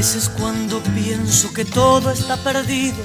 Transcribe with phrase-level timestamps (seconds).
[0.00, 2.96] veces cuando pienso que todo está perdido.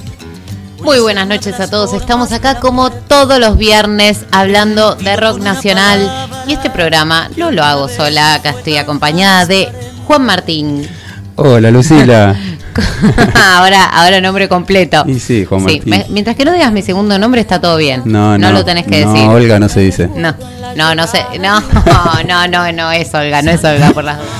[0.82, 1.92] Muy buenas noches a todos.
[1.92, 6.10] Estamos acá como todos los viernes hablando de rock nacional.
[6.48, 9.68] Y este programa no lo hago sola, acá estoy acompañada de
[10.08, 10.88] Juan Martín.
[11.36, 12.34] Hola Lucila.
[13.58, 15.04] ahora, ahora nombre completo.
[15.06, 15.90] Y sí, Juan Sí, Martín.
[15.90, 18.04] me- mientras que no digas mi segundo nombre está todo bien.
[18.06, 18.54] No, no.
[18.54, 19.28] lo tenés que no, decir.
[19.28, 20.08] Olga no se dice.
[20.16, 20.34] No,
[20.78, 21.26] no, no sé.
[21.42, 21.60] No,
[22.26, 24.32] no, no, no es Olga, no es Olga por las dudas.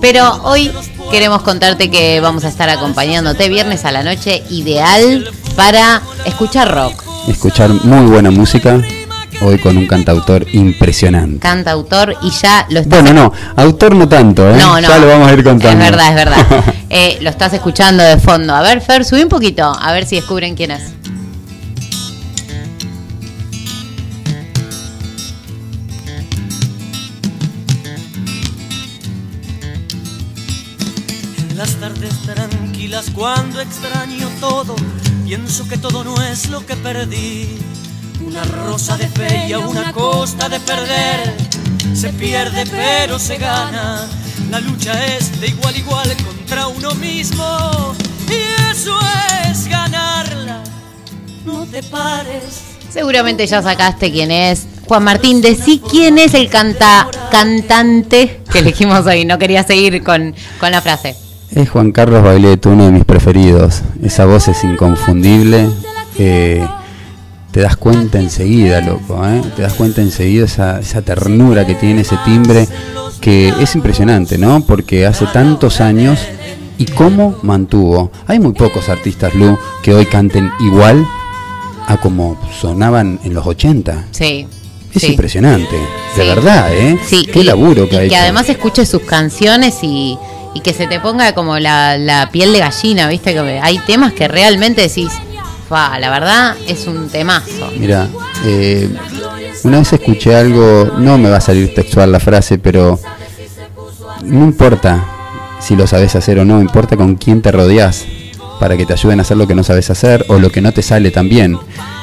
[0.00, 0.70] Pero hoy
[1.10, 7.04] queremos contarte que vamos a estar acompañándote viernes a la noche, ideal para escuchar rock.
[7.28, 8.80] Escuchar muy buena música.
[9.42, 11.40] Hoy con un cantautor impresionante.
[11.40, 14.56] Canta, autor y ya lo estás Bueno, no, autor no tanto, ¿eh?
[14.56, 14.88] No, no.
[14.88, 15.84] Ya lo vamos a ir contando.
[15.84, 16.46] Es verdad, es verdad.
[16.88, 18.54] Eh, lo estás escuchando de fondo.
[18.54, 20.95] A ver, Fer, subí un poquito, a ver si descubren quién es.
[31.56, 34.76] Las tardes tranquilas cuando extraño todo,
[35.24, 37.56] pienso que todo no es lo que perdí.
[38.26, 41.34] Una rosa de fe y a una costa de perder.
[41.94, 44.06] Se pierde pero se gana.
[44.50, 47.94] La lucha es de igual igual contra uno mismo.
[48.28, 48.94] Y eso
[49.48, 50.62] es ganarla.
[51.46, 52.62] No te pares.
[52.90, 54.66] Seguramente ya sacaste quién es.
[54.86, 59.24] Juan Martín, decí quién es el canta, cantante que elegimos hoy.
[59.24, 61.25] No quería seguir con, con la frase.
[61.50, 63.82] Es Juan Carlos Baileto, uno de mis preferidos.
[64.02, 65.68] Esa voz es inconfundible.
[66.18, 66.66] eh,
[67.52, 69.18] te das cuenta enseguida, loco.
[69.26, 69.40] ¿eh?
[69.54, 72.68] Te das cuenta enseguida esa, esa ternura que tiene ese timbre,
[73.20, 74.60] que es impresionante, ¿no?
[74.66, 76.18] Porque hace tantos años
[76.76, 78.10] y cómo mantuvo.
[78.26, 81.06] Hay muy pocos artistas, Lu, que hoy canten igual
[81.86, 84.04] a como sonaban en los 80.
[84.10, 84.46] Sí.
[84.94, 85.08] Es sí.
[85.12, 85.74] impresionante,
[86.16, 86.28] de Sí.
[86.28, 86.98] verdad, ¿eh?
[87.06, 88.16] Sí, Qué y- laburo que y ha que hecho.
[88.16, 90.18] además escuches sus canciones y,
[90.54, 93.34] y que se te ponga como la, la piel de gallina, ¿viste?
[93.34, 95.12] Que hay temas que realmente decís,
[95.68, 97.70] fa, la verdad es un temazo.
[97.78, 98.08] Mira,
[98.44, 98.88] eh,
[99.64, 102.98] una vez escuché algo, no me va a salir textual la frase, pero
[104.22, 105.04] no importa
[105.60, 108.04] si lo sabes hacer o no, importa con quién te rodeas
[108.60, 110.72] para que te ayuden a hacer lo que no sabes hacer o lo que no
[110.72, 111.58] te sale tan bien.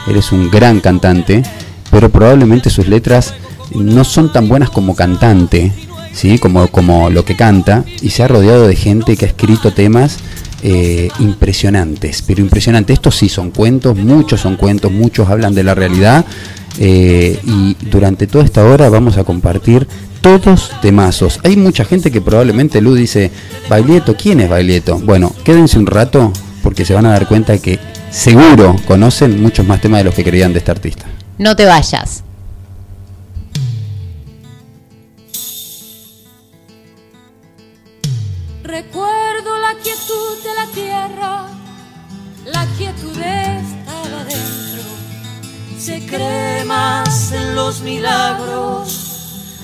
[0.07, 1.43] Eres un gran cantante,
[1.89, 3.33] pero probablemente sus letras
[3.73, 5.71] no son tan buenas como cantante,
[6.13, 6.37] ¿sí?
[6.39, 10.17] como, como lo que canta, y se ha rodeado de gente que ha escrito temas
[10.61, 12.93] eh, impresionantes, pero impresionantes.
[12.95, 16.25] Estos sí son cuentos, muchos son cuentos, muchos hablan de la realidad.
[16.79, 19.87] eh, y durante toda esta hora vamos a compartir
[20.21, 21.39] todos temazos.
[21.43, 23.29] Hay mucha gente que probablemente Lu dice,
[23.69, 24.97] Bailieto, ¿quién es Bailieto?
[24.99, 26.31] Bueno, quédense un rato
[26.63, 27.77] porque se van a dar cuenta que
[28.09, 31.05] seguro conocen muchos más temas de los que creían de este artista.
[31.37, 32.23] No te vayas.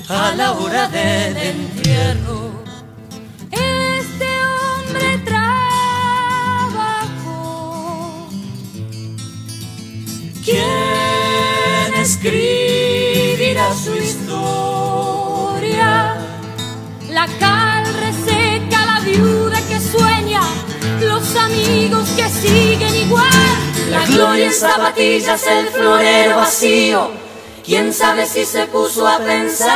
[0.09, 2.50] A la hora del entierro.
[3.52, 5.47] Este hombre trabajó.
[10.44, 14.25] ¿Quién escribirá su historia?
[17.12, 20.42] La cal reseca, la viuda que sueña,
[21.02, 23.30] los amigos que siguen igual.
[23.92, 27.19] La gloria en zapatillas, el florero vacío.
[27.69, 29.69] ¿Quién sabe si se puso a pensar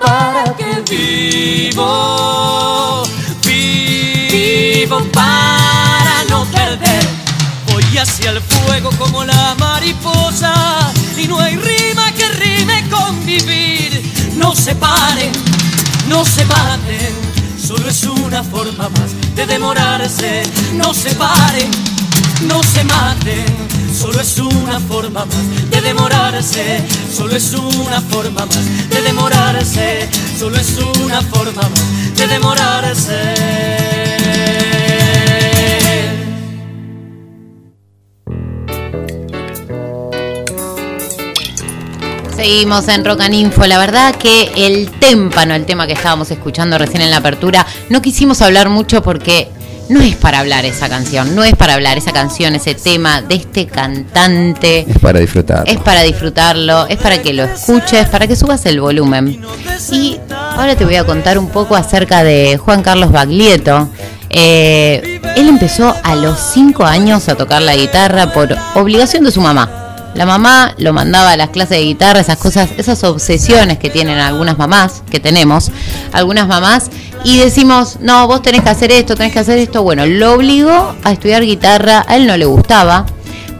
[0.00, 3.04] para qué vivo?
[3.46, 7.06] Vivo para no perder.
[7.70, 10.52] Voy hacia el fuego como la mariposa
[11.16, 14.02] y no hay rima que rime con vivir.
[14.34, 15.30] No se paren,
[16.08, 17.14] no se maten,
[17.56, 20.42] solo es una forma más de demorarse.
[20.72, 21.70] No se paren,
[22.42, 23.44] no se maten,
[23.94, 26.82] solo es una forma más de demorarse.
[27.12, 30.08] Solo es una forma más de demorarse.
[30.38, 33.80] Solo es una forma más de demorarse.
[42.36, 43.66] Seguimos en Rock and Info.
[43.66, 48.00] La verdad que el témpano, el tema que estábamos escuchando recién en la apertura, no
[48.00, 49.50] quisimos hablar mucho porque
[49.90, 53.34] no es para hablar esa canción, no es para hablar esa canción, ese tema de
[53.34, 54.86] este cantante.
[54.88, 55.64] Es para disfrutar.
[55.66, 59.42] Es para disfrutarlo, es para que lo escuches, para que subas el volumen.
[59.90, 63.88] Y ahora te voy a contar un poco acerca de Juan Carlos Baglietto.
[64.28, 69.40] Eh, él empezó a los 5 años a tocar la guitarra por obligación de su
[69.40, 69.79] mamá.
[70.14, 74.18] La mamá lo mandaba a las clases de guitarra, esas cosas, esas obsesiones que tienen
[74.18, 75.70] algunas mamás, que tenemos,
[76.12, 76.90] algunas mamás,
[77.24, 79.82] y decimos, no, vos tenés que hacer esto, tenés que hacer esto.
[79.82, 83.06] Bueno, lo obligó a estudiar guitarra, a él no le gustaba,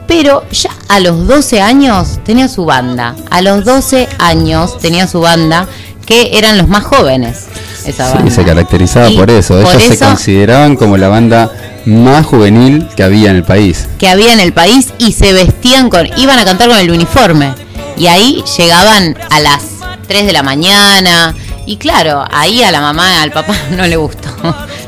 [0.07, 5.21] pero ya a los 12 años tenía su banda, a los 12 años tenía su
[5.21, 5.67] banda,
[6.05, 7.45] que eran los más jóvenes.
[7.85, 8.31] Esa Sí, banda.
[8.31, 9.53] se caracterizaba Y por eso.
[9.61, 11.49] por Ellos se eso- consideraban como la banda
[11.85, 13.87] más juvenil que había en el país.
[13.99, 17.53] que había en el país y se vestían con, iban a cantar con el uniforme.
[17.97, 19.63] Y ahí llegaban a las
[20.07, 21.35] 3 de la mañana.
[21.65, 24.29] Y claro, ahí a la mamá, al papá no le gustó.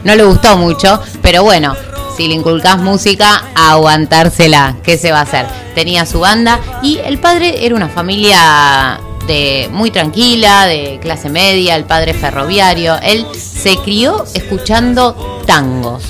[0.04, 1.75] No le gustó mucho, pero bueno,
[2.18, 4.78] si le inculcás música, aguantársela.
[4.84, 5.45] ¿Qué se va a hacer?
[5.75, 11.75] Tenía su banda y el padre era una familia de muy tranquila, de clase media,
[11.75, 13.00] el padre ferroviario.
[13.01, 16.04] Él se crió escuchando tangos.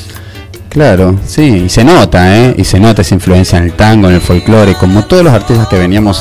[0.74, 2.56] Claro, sí, y se nota, ¿eh?
[2.58, 5.68] Y se nota esa influencia en el tango, en el folclore, como todos los artistas
[5.68, 6.20] que veníamos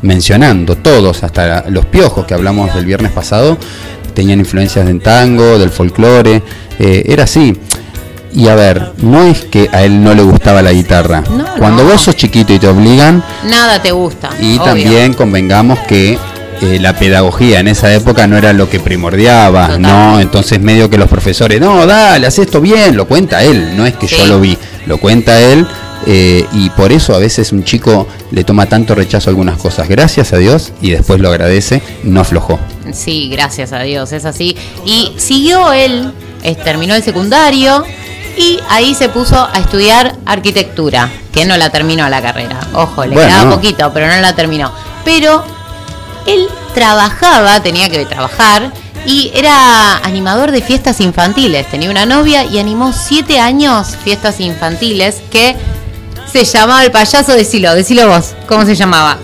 [0.00, 3.58] mencionando, todos, hasta los piojos que hablamos del viernes pasado,
[4.14, 6.42] tenían influencias del tango, del folclore,
[6.78, 7.58] eh, era así.
[8.32, 11.22] Y a ver, no es que a él no le gustaba la guitarra.
[11.30, 11.90] No, Cuando no.
[11.90, 14.30] vos sos chiquito y te obligan, Nada te gusta.
[14.40, 14.64] y obvio.
[14.64, 16.18] también convengamos que
[16.62, 19.82] eh, la pedagogía en esa época no era lo que primordiaba, Total.
[19.82, 20.20] ¿no?
[20.20, 23.94] Entonces medio que los profesores, no, dale, haz esto bien, lo cuenta él, no es
[23.94, 24.16] que Sí.
[24.16, 24.56] yo lo vi,
[24.86, 25.66] lo cuenta él.
[26.06, 29.88] eh, y por eso a veces un chico le toma tanto rechazo a algunas cosas,
[29.88, 32.58] gracias a Dios, y después lo agradece, no aflojó.
[32.92, 34.54] Sí, gracias a Dios, es así.
[34.84, 36.12] Y siguió él,
[36.42, 37.84] eh, terminó el secundario
[38.36, 42.60] y ahí se puso a estudiar arquitectura, que no la terminó la carrera.
[42.74, 43.28] Ojo, le Bueno.
[43.30, 44.72] quedaba poquito, pero no la terminó.
[45.06, 45.42] Pero
[46.26, 48.72] él trabajaba, tenía que trabajar
[49.06, 51.68] y era animador de fiestas infantiles.
[51.70, 55.56] Tenía una novia y animó siete años fiestas infantiles que
[56.32, 59.18] se llamaba el payaso, decilo, decilo vos, ¿cómo se llamaba?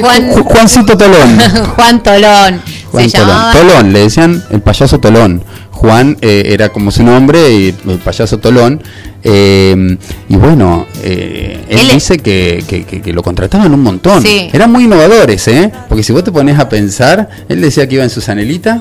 [0.00, 1.38] Juan, Ju- Juancito Tolón.
[1.76, 2.62] Juan Tolón.
[2.92, 3.28] Juan se Tolón.
[3.28, 3.52] llamaba.
[3.52, 5.44] Tolón, le decían el payaso Tolón.
[5.84, 8.82] Juan eh, era como su nombre y el payaso Tolón.
[9.22, 9.96] eh,
[10.28, 14.22] y bueno, eh, él, Él- dice que, que- que- que lo contrataban un montón.
[14.22, 14.50] Sí.
[14.52, 15.70] Eran muy innovadores, ¿eh?
[15.88, 18.80] Porque si vos te pones a pensar, él decía que iba en su zanelita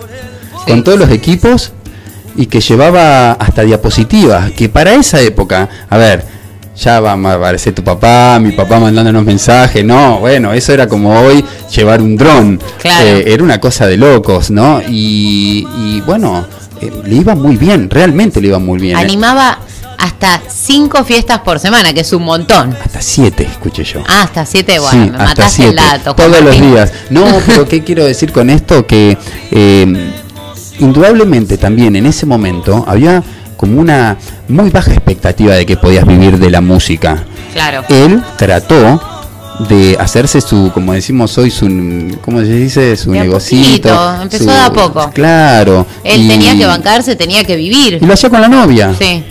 [0.68, 1.72] con todos los equipos
[2.36, 4.52] y que llevaba hasta diapositivas.
[4.52, 6.34] Que para esa época, a ver.
[6.76, 11.20] Ya va a aparecer tu papá, mi papá mandándonos mensajes, no, bueno, eso era como
[11.22, 12.60] hoy llevar un dron.
[12.82, 13.06] Claro.
[13.06, 14.82] Eh, era una cosa de locos, ¿no?
[14.90, 16.48] Y, y bueno,
[16.85, 18.97] eh, le iba muy bien, realmente le iba muy bien.
[18.97, 19.01] ¿eh?
[19.01, 19.59] Animaba
[19.97, 22.75] hasta cinco fiestas por semana, que es un montón.
[22.83, 24.03] Hasta siete, escuché yo.
[24.07, 26.15] Ah, hasta siete, bueno, Sí, me hasta mataste siete, el dato.
[26.15, 26.91] Todos los días.
[27.09, 28.85] No, pero ¿qué quiero decir con esto?
[28.85, 29.18] Que
[29.51, 30.12] eh,
[30.80, 33.24] indudablemente también en ese momento había
[33.56, 34.18] como una
[34.50, 37.24] muy baja expectativa de que podías vivir de la música.
[37.53, 37.83] Claro.
[37.88, 39.01] Él trató
[39.60, 41.66] de hacerse su, como decimos hoy, su,
[42.22, 42.96] ¿cómo se dice?
[42.98, 43.90] Su negocito.
[43.90, 45.12] poquito, empezó su- de a poco.
[45.14, 45.86] Claro.
[46.04, 48.00] Él y- tenía que bancarse, tenía que vivir.
[48.02, 48.94] Y lo hacía con la novia.
[48.98, 49.24] Sí.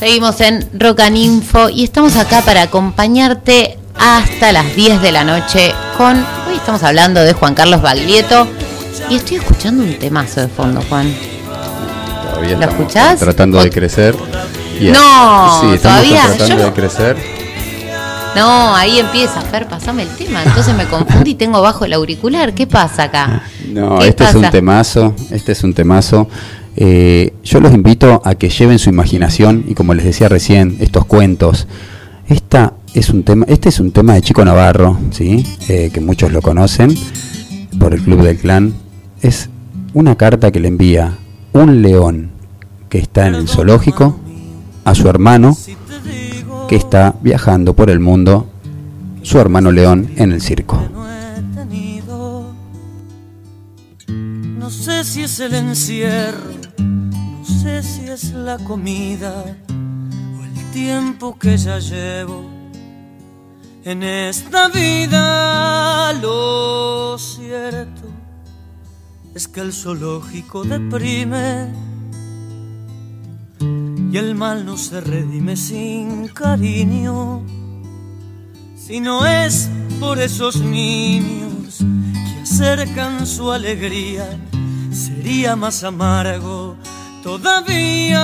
[0.00, 6.16] Seguimos en Rocaninfo y estamos acá para acompañarte hasta las 10 de la noche con...
[6.16, 8.48] Hoy estamos hablando de Juan Carlos Baglietto
[9.10, 11.14] y estoy escuchando un temazo de fondo, Juan.
[12.30, 13.20] Todavía ¿Lo escuchás?
[13.20, 14.16] Tratando de crecer.
[14.80, 17.16] Y- No, sí, todavía, tratando yo- de crecer.
[18.34, 20.42] No, ahí empieza, Fer, pasame el tema.
[20.44, 22.54] Entonces me confundí, tengo bajo el auricular.
[22.54, 23.42] ¿Qué pasa acá?
[23.68, 26.28] No, ¿Qué este es un temazo, este es un temazo.
[26.76, 31.04] Eh, yo los invito a que lleven su imaginación y como les decía recién, estos
[31.04, 31.66] cuentos.
[32.28, 36.32] Esta es un tema, este es un tema de Chico Navarro, sí, Eh, que muchos
[36.32, 36.94] lo conocen
[37.78, 38.74] por el Club del Clan.
[39.20, 39.48] Es
[39.94, 41.18] una carta que le envía
[41.52, 42.30] un león
[42.88, 44.18] que está en el zoológico
[44.84, 45.56] a su hermano
[46.68, 48.48] que está viajando por el mundo,
[49.22, 50.80] su hermano león en el circo.
[54.70, 56.38] no sé si es el encierro,
[56.80, 62.44] no sé si es la comida o el tiempo que ya llevo
[63.84, 66.12] en esta vida.
[66.14, 68.02] Lo cierto
[69.34, 71.72] es que el zoológico deprime
[74.12, 77.42] y el mal no se redime sin cariño.
[78.76, 79.68] Si no es
[80.00, 84.26] por esos niños que cercan su alegría,
[85.00, 86.76] sería más amargo
[87.22, 88.20] todavía.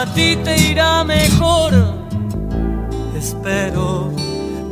[0.00, 1.72] A ti te irá mejor,
[3.16, 4.10] espero,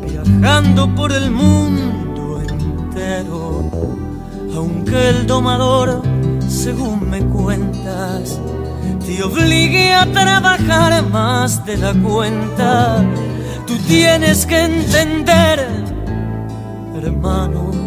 [0.07, 3.71] viajando por el mundo entero.
[4.57, 6.03] Aunque el domador,
[6.49, 8.41] según me cuentas,
[9.05, 13.05] te obligue a trabajar más de la cuenta,
[13.67, 15.67] tú tienes que entender,
[16.95, 17.82] hermano,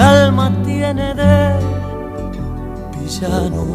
[0.00, 1.58] el alma tiene de
[2.98, 3.66] villano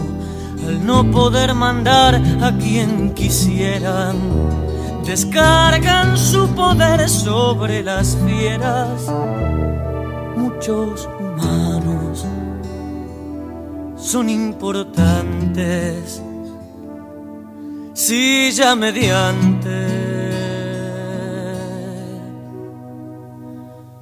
[0.67, 4.15] al no poder mandar a quien quisieran.
[5.05, 9.03] Descargan su poder sobre las fieras,
[10.36, 12.25] muchos humanos
[13.98, 16.24] son importantes.
[17.94, 20.05] Si ya mediante.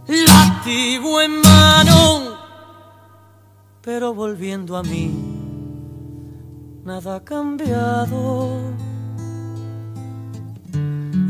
[0.08, 1.92] Latigo en mano,
[3.83, 5.11] pero volviendo a mí,
[6.85, 8.61] nada ha cambiado.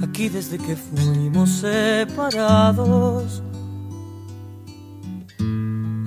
[0.04, 3.42] Aquí desde que fuimos separados,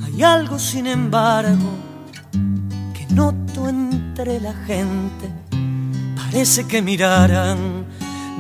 [0.05, 1.69] hay algo sin embargo
[2.95, 5.29] que noto entre la gente
[6.15, 7.85] parece que miraran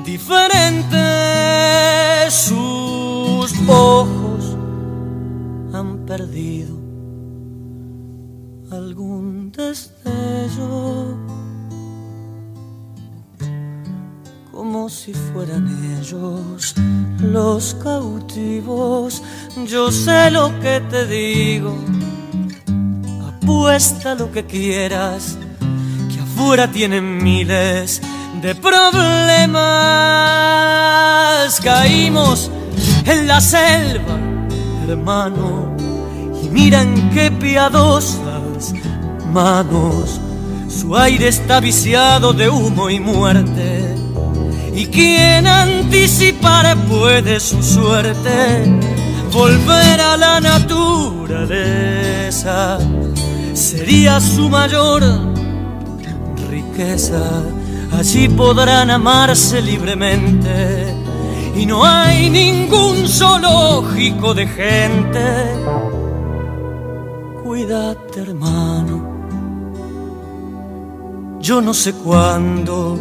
[0.04, 0.96] diferente
[2.30, 4.56] sus ojos
[5.72, 6.86] han perdido
[8.97, 11.19] algún destello
[14.50, 15.69] como si fueran
[16.00, 16.75] ellos
[17.21, 19.23] los cautivos
[19.67, 21.76] yo sé lo que te digo
[23.29, 25.37] apuesta lo que quieras
[26.37, 28.03] fuera tienen miles
[28.43, 29.57] de problemas.
[31.65, 32.50] Caímos
[33.07, 34.19] en la selva,
[34.87, 35.75] hermano,
[36.43, 37.31] y miran qué
[39.32, 40.20] manos.
[40.68, 43.94] Su aire está viciado de humo y muerte.
[44.75, 48.80] Y quien anticipar puede su suerte,
[49.32, 51.48] volver a la naturaleza
[53.54, 55.02] sería su mayor
[57.92, 60.94] allí podrán amarse libremente
[61.56, 65.86] y no hay ningún zoológico de gente.
[67.47, 68.97] Cuídate hermano,
[71.38, 72.99] yo no sé cuándo,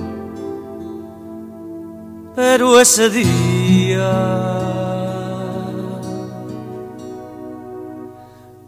[2.36, 4.12] pero ese día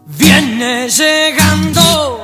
[0.07, 2.16] viene llegando.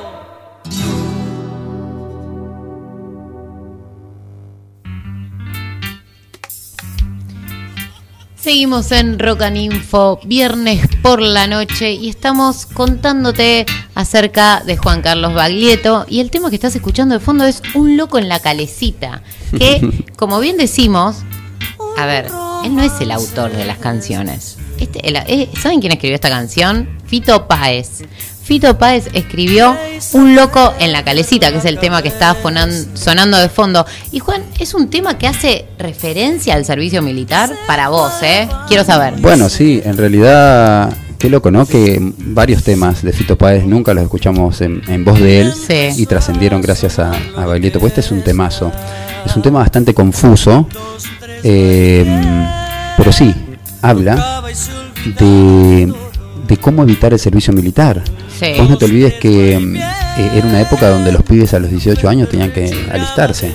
[8.44, 16.04] Seguimos en Rocaninfo, viernes por la noche, y estamos contándote acerca de Juan Carlos Baglietto.
[16.10, 19.22] Y el tema que estás escuchando de fondo es Un loco en la calecita,
[19.58, 21.22] que, como bien decimos,
[21.96, 22.26] a ver,
[22.66, 24.58] él no es el autor de las canciones.
[24.78, 26.98] Este, eh, ¿Saben quién escribió esta canción?
[27.06, 28.02] Fito Páez.
[28.44, 29.74] Fito Páez escribió
[30.12, 32.36] Un loco en la calecita, que es el tema que está
[32.94, 33.86] sonando de fondo.
[34.12, 38.46] Y Juan, es un tema que hace referencia al servicio militar para vos, ¿eh?
[38.68, 39.14] Quiero saber.
[39.18, 41.64] Bueno, sí, en realidad, qué loco, ¿no?
[41.64, 45.54] Que varios temas de Fito Páez nunca los escuchamos en, voz de él
[45.96, 47.80] y trascendieron gracias a, a Baglietto.
[47.80, 48.70] Pues este es un temazo.
[49.24, 50.68] Es un tema bastante confuso,
[51.42, 52.04] eh,
[52.96, 53.34] pero sí,
[53.80, 54.42] habla
[55.18, 55.92] de,
[56.46, 58.02] de cómo evitar el servicio militar
[58.58, 61.70] Vos no te olvides que mm, eh, era una época donde los pibes a los
[61.70, 63.54] 18 años tenían que alistarse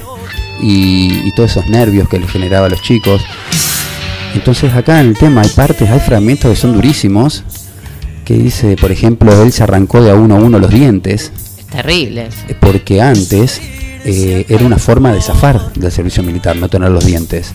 [0.61, 3.21] y, todos esos nervios que les generaba a los chicos.
[4.33, 7.43] Entonces acá en el tema hay partes, hay fragmentos que son durísimos,
[8.25, 11.31] que dice, por ejemplo, él se arrancó de a uno a uno los dientes.
[11.57, 12.29] Es terrible.
[12.47, 13.61] Eh, porque antes
[14.05, 17.53] eh, era una forma de zafar del servicio militar, no tener los dientes.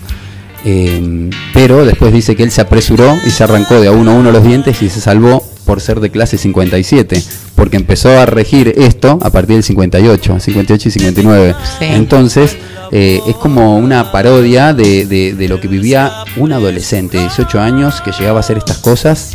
[1.52, 4.32] Pero después dice que él se apresuró y se arrancó de a uno a uno
[4.32, 7.22] los dientes y se salvó por ser de clase 57,
[7.54, 11.54] porque empezó a regir esto a partir del 58, 58 y 59.
[11.80, 12.56] Entonces,
[12.92, 18.00] eh, es como una parodia de, de, lo que vivía un adolescente de 18 años
[18.02, 19.32] que llegaba a hacer estas cosas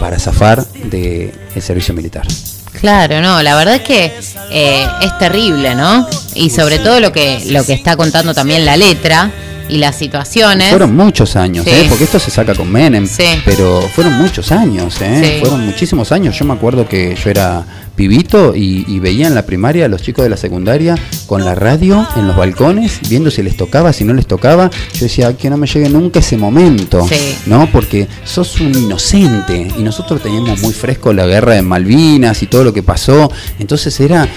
[0.00, 2.26] para zafar del servicio militar.
[2.80, 4.12] Claro, no, la verdad es que
[4.50, 6.06] eh, es terrible, ¿no?
[6.34, 9.30] Y sobre todo lo que, lo que está contando también la letra,
[9.72, 10.68] y las situaciones.
[10.68, 11.86] Fueron muchos años, ¿eh?
[11.88, 13.08] porque esto se saca con Menem,
[13.46, 15.38] pero fueron muchos años, ¿eh?
[15.40, 16.38] fueron muchísimos años.
[16.38, 20.02] Yo me acuerdo que yo era pibito y, y veía en la primaria a los
[20.02, 20.94] chicos de la secundaria
[21.26, 24.70] con la radio en los balcones, viendo si les tocaba, si no les tocaba.
[24.94, 27.36] Yo decía, "Ay, que no me llegue nunca ese momento, Sí.
[27.46, 27.68] ¿no?
[27.70, 32.64] Porque sos un inocente y nosotros teníamos muy fresco la guerra de Malvinas y todo
[32.64, 33.30] lo que pasó.
[33.58, 34.28] Entonces era,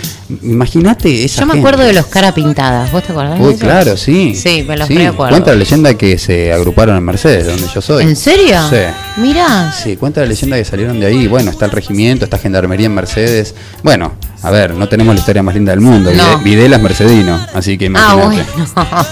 [0.44, 1.68] imagínate esa Yo me gente.
[1.68, 3.40] acuerdo de los cara pintadas, ¿vos te acordás?
[3.40, 3.60] de eso?
[3.60, 4.36] claro, sí.
[4.36, 5.32] Sí, me los Sí, recuerdo.
[5.32, 8.04] Cuenta la leyenda que se agruparon en Mercedes, donde yo soy.
[8.04, 8.58] ¿En serio?
[8.70, 8.78] Sí.
[9.18, 9.72] Mirá.
[9.72, 11.28] Sí, cuenta la leyenda que salieron de ahí.
[11.28, 13.56] Bueno, está el regimiento, está gendarmería en Mercedes.
[13.82, 16.12] Bueno, a ver, no tenemos la historia más linda del mundo.
[16.14, 16.40] No.
[16.40, 18.46] Vide- Videla es mercedino, así que Ah, imagínate.
[18.54, 19.06] bueno.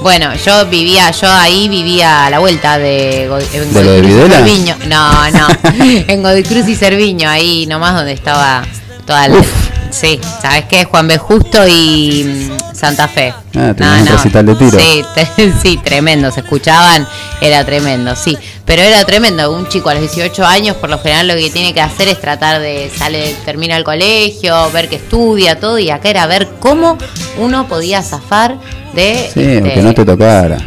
[0.02, 4.10] bueno, yo vivía, yo ahí vivía a la vuelta de, en ¿De lo de Godicruz
[4.10, 4.34] y Videla?
[4.36, 4.76] Cerviño.
[4.88, 5.46] No, no.
[6.08, 8.62] en Godicruz y Cerviño, ahí nomás donde estaba
[9.06, 9.36] toda la.
[9.38, 9.65] Uf.
[9.98, 10.84] Sí, ¿sabes qué?
[10.84, 11.16] Juan B.
[11.16, 13.32] Justo y mm, Santa Fe.
[13.54, 14.78] Ah, un recital de tiro.
[14.78, 15.02] Sí,
[15.62, 16.30] sí, tremendo.
[16.30, 17.08] Se escuchaban,
[17.40, 18.36] era tremendo, sí.
[18.66, 19.50] Pero era tremendo.
[19.50, 22.20] Un chico a los 18 años, por lo general, lo que tiene que hacer es
[22.20, 25.78] tratar de sale, termina el colegio, ver que estudia, todo.
[25.78, 26.98] Y acá era ver cómo
[27.38, 28.58] uno podía zafar
[28.94, 29.30] de.
[29.32, 30.58] Sí, este, aunque no te tocara.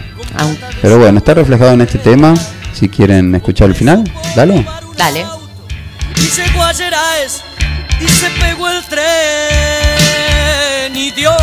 [0.81, 2.33] Pero bueno, está reflejado en este tema.
[2.73, 4.03] Si quieren escuchar el final,
[4.35, 4.65] dale.
[4.97, 5.25] Dale.
[8.01, 9.05] Y se pegó el tren
[10.95, 11.35] y Dios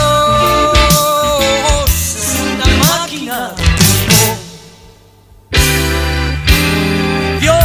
[1.89, 3.55] es una máquina.
[7.41, 7.57] Dios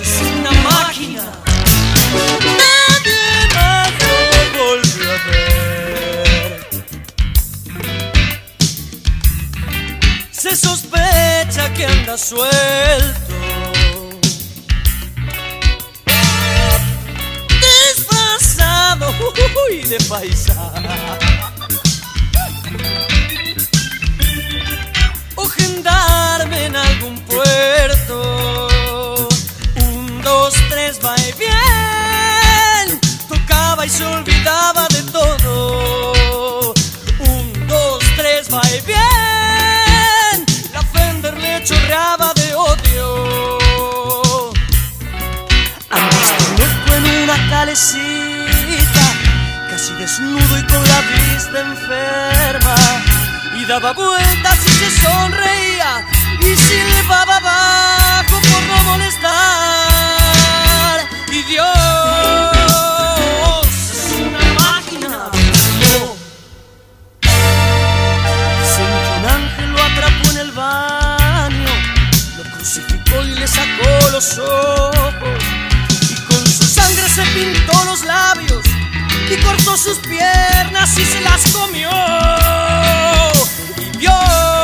[0.00, 1.22] es una máquina.
[2.60, 3.22] Nadie
[3.54, 4.14] más lo
[4.58, 6.60] volvió a ver.
[10.30, 13.21] Se sospecha que anda suelto.
[19.68, 20.88] Uy, de paisano.
[25.36, 28.68] O gendarme en algún puerto.
[29.76, 33.00] Un, dos, tres, va y bien.
[33.28, 36.74] Tocaba y se olvidaba de todo.
[37.20, 40.46] Un, dos, tres, va y bien.
[40.72, 43.06] La Fender le chorreaba de odio.
[46.58, 48.11] Loco en una calecita,
[49.82, 52.76] casi desnudo y con la vista enferma.
[53.56, 56.06] Y daba vueltas y se sonreía
[56.40, 59.30] y silbaba abajo por no molestar.
[61.32, 61.66] Y Dios
[63.92, 65.18] es una máquina.
[65.80, 66.16] No.
[67.20, 67.30] Que
[69.18, 71.72] un ángel lo atrapó en el baño,
[72.36, 75.42] lo crucificó y le sacó los ojos.
[76.08, 77.51] Y con su sangre se pintó
[79.52, 81.90] cortó sus piernas y se las comió.
[83.78, 84.61] Y Dios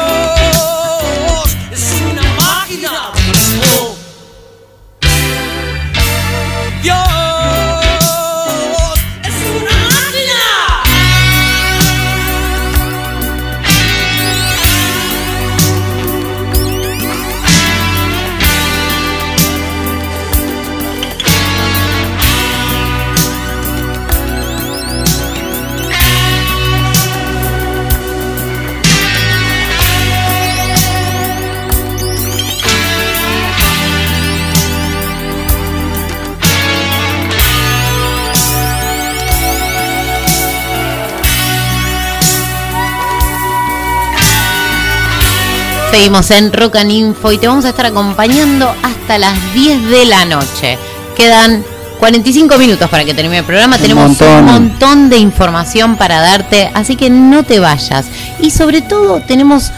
[45.90, 50.04] Seguimos en Rock and Info y te vamos a estar acompañando hasta las 10 de
[50.04, 50.78] la noche.
[51.16, 51.64] Quedan
[51.98, 53.76] 45 minutos para que termine el programa.
[53.76, 54.28] Un Tenemos montón.
[54.38, 58.06] un montón de información para darte, así que no te vayas.
[58.40, 59.70] Y sobre todo tenemos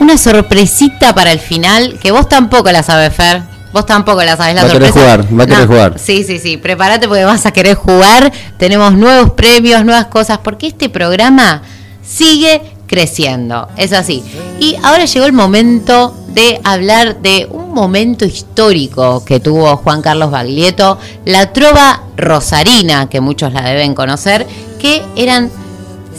[0.00, 3.42] una sorpresita para el final que vos tampoco la sabes, Fer.
[3.72, 5.16] Vos tampoco la sabes la Va a querer sorpresa.
[5.22, 5.98] jugar, va a querer jugar.
[5.98, 6.56] Sí, sí, sí.
[6.56, 8.32] Prepárate porque vas a querer jugar.
[8.56, 11.60] Tenemos nuevos premios, nuevas cosas, porque este programa
[12.02, 13.68] sigue creciendo.
[13.76, 14.24] Es así.
[14.58, 20.32] Y ahora llegó el momento de hablar de un momento histórico que tuvo Juan Carlos
[20.32, 24.46] Baglietto, la trova rosarina, que muchos la deben conocer,
[24.80, 25.50] que eran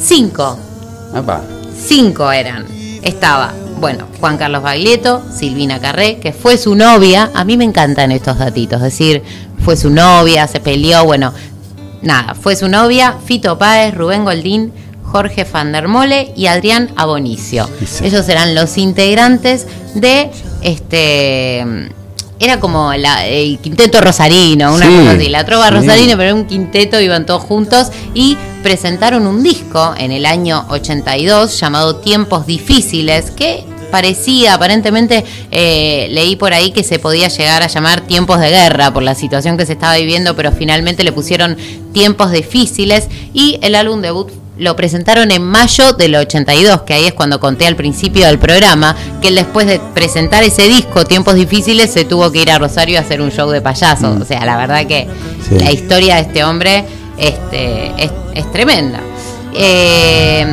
[0.01, 0.57] cinco
[1.77, 2.65] cinco eran.
[3.01, 7.31] Estaba, bueno, Juan Carlos Baglietto, Silvina Carré, que fue su novia.
[7.33, 9.23] A mí me encantan estos datitos, es decir,
[9.63, 11.33] fue su novia, se peleó, bueno,
[12.01, 14.71] nada, fue su novia, Fito Páez, Rubén Goldín,
[15.11, 17.69] Jorge Van der Mole y Adrián Abonicio.
[17.85, 18.05] Sí.
[18.05, 20.29] Ellos eran los integrantes de
[20.61, 21.65] este
[22.41, 25.73] era como la- el quinteto rosarino, una Sí, cosa así, la trova sí.
[25.73, 30.65] rosarina, pero era un quinteto, iban todos juntos y presentaron un disco en el año
[30.69, 37.61] 82 llamado Tiempos Difíciles, que parecía, aparentemente eh, leí por ahí que se podía llegar
[37.61, 41.11] a llamar tiempos de guerra por la situación que se estaba viviendo, pero finalmente le
[41.11, 41.57] pusieron
[41.91, 47.13] tiempos difíciles y el álbum debut lo presentaron en mayo del 82, que ahí es
[47.13, 51.91] cuando conté al principio del programa, que él después de presentar ese disco, Tiempos Difíciles,
[51.91, 54.17] se tuvo que ir a Rosario a hacer un show de payasos.
[54.17, 54.21] Mm.
[54.21, 55.07] O sea, la verdad que
[55.47, 55.57] Sí.
[55.57, 56.85] la historia de este hombre
[57.17, 58.99] este, es, es tremenda.
[59.55, 60.45] Eh,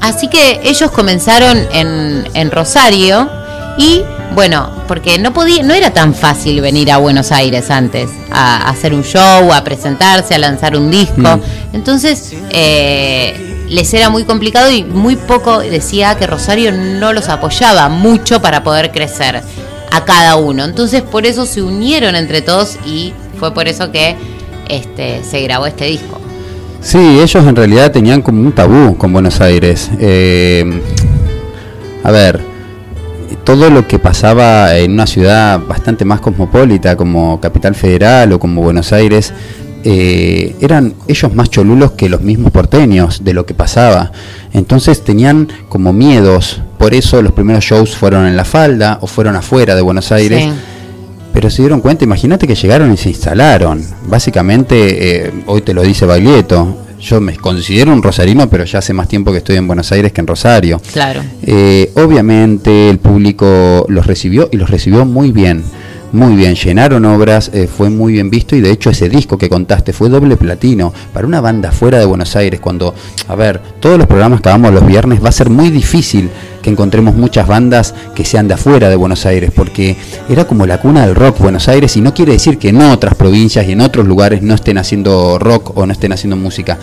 [0.00, 3.30] así que ellos comenzaron en, en Rosario
[3.78, 4.02] y
[4.34, 8.70] bueno, porque no podía, no era tan fácil venir a Buenos Aires antes a, a
[8.70, 11.20] hacer un show, a presentarse, a lanzar un disco.
[11.20, 11.40] Mm.
[11.74, 17.88] Entonces eh, les era muy complicado y muy poco decía que Rosario no los apoyaba
[17.88, 19.40] mucho para poder crecer
[19.90, 20.64] a cada uno.
[20.64, 24.14] Entonces por eso se unieron entre todos y fue por eso que
[24.68, 26.20] este, se grabó este disco.
[26.82, 29.90] Sí, ellos en realidad tenían como un tabú con Buenos Aires.
[29.98, 30.82] Eh,
[32.04, 32.40] a ver,
[33.44, 38.60] todo lo que pasaba en una ciudad bastante más cosmopolita como Capital Federal o como
[38.62, 39.32] Buenos Aires,
[39.84, 44.12] eh, eran ellos más cholulos que los mismos porteños de lo que pasaba.
[44.52, 49.36] Entonces tenían como miedos, por eso los primeros shows fueron en La Falda o fueron
[49.36, 50.44] afuera de Buenos Aires.
[50.44, 50.50] Sí.
[51.32, 53.82] Pero se dieron cuenta, imagínate que llegaron y se instalaron.
[54.06, 58.92] Básicamente, eh, hoy te lo dice Baglietto, yo me considero un rosarino, pero ya hace
[58.92, 60.80] más tiempo que estoy en Buenos Aires que en Rosario.
[60.92, 61.20] Claro.
[61.42, 65.64] Eh, obviamente el público los recibió y los recibió muy bien.
[66.12, 69.48] Muy bien, llenaron obras, eh, fue muy bien visto y de hecho ese disco que
[69.48, 72.60] contaste fue doble platino para una banda fuera de Buenos Aires.
[72.60, 72.94] Cuando,
[73.28, 76.28] a ver, todos los programas que hagamos los viernes va a ser muy difícil
[76.60, 79.96] que encontremos muchas bandas que sean de afuera de Buenos Aires, porque
[80.28, 83.14] era como la cuna del rock Buenos Aires y no quiere decir que en otras
[83.14, 86.78] provincias y en otros lugares no estén haciendo rock o no estén haciendo música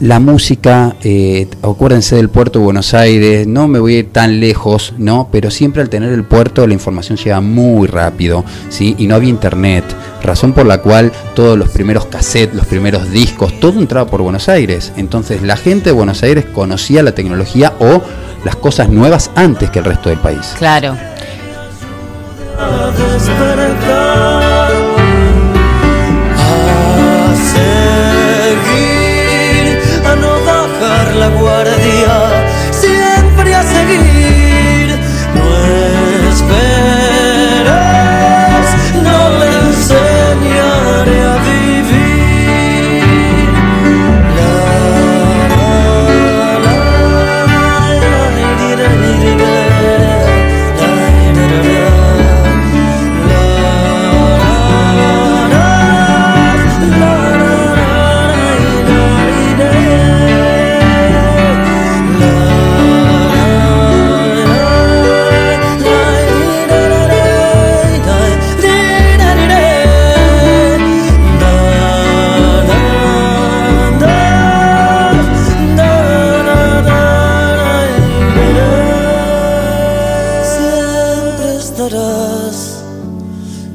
[0.00, 4.40] la música, eh, acuérdense del puerto de Buenos Aires, no me voy a ir tan
[4.40, 5.28] lejos, ¿no?
[5.30, 8.94] Pero siempre al tener el puerto la información llega muy rápido, ¿sí?
[8.98, 9.84] Y no había internet,
[10.22, 14.48] razón por la cual todos los primeros cassettes, los primeros discos, todo entraba por Buenos
[14.48, 14.92] Aires.
[14.96, 18.02] Entonces la gente de Buenos Aires conocía la tecnología o
[18.44, 20.54] las cosas nuevas antes que el resto del país.
[20.56, 20.96] Claro.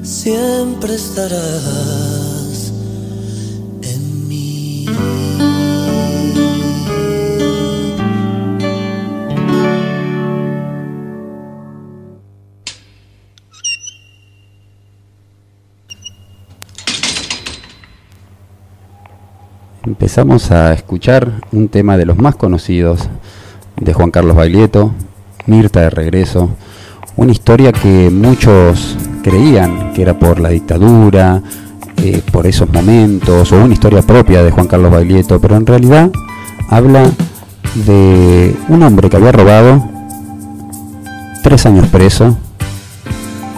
[0.06, 2.72] Siempre estarás
[3.82, 4.86] en mí.
[19.84, 23.10] Empezamos a escuchar un tema de los más conocidos
[23.78, 24.94] de Juan Carlos Baglietto,
[25.48, 26.50] Mirta de regreso,
[27.18, 31.42] una historia que muchos creían que era por la dictadura,
[31.98, 36.12] eh, por esos momentos, o una historia propia de Juan Carlos Baglietto, pero en realidad
[36.70, 37.10] habla
[37.74, 39.84] de un hombre que había robado,
[41.42, 42.38] tres años preso,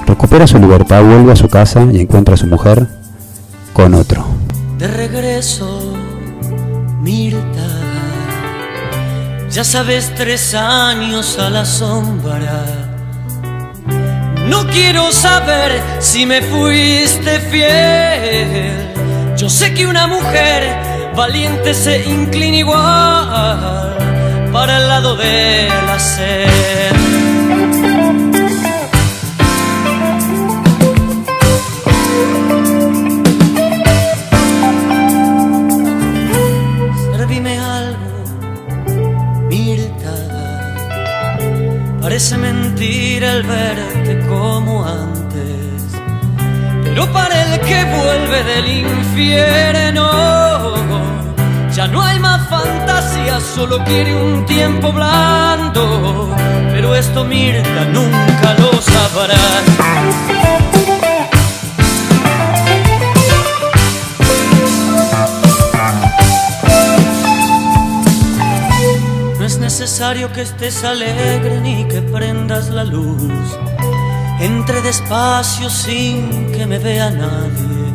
[0.05, 2.87] recupera su libertad, vuelve a su casa y encuentra a su mujer
[3.73, 4.25] con otro.
[4.77, 5.81] de regreso,
[7.01, 7.67] Mirta.
[9.51, 12.86] Ya sabes, tres años a la sombra.
[14.47, 19.35] No quiero saber si me fuiste fiel.
[19.35, 23.97] Yo sé que una mujer valiente se inclina igual
[24.51, 27.16] para el lado de la sed.
[42.17, 45.83] Parece mentira el verte como antes.
[46.83, 50.09] Pero para el que vuelve del infierno,
[51.75, 56.35] Ya no hay más fantasía, solo quiere un tiempo blando.
[56.71, 60.36] Pero esto Mirta nunca lo sabrá.
[69.79, 73.31] Necesario que estés alegre ni que prendas la luz.
[74.39, 77.93] Entre despacio sin que me vea nadie.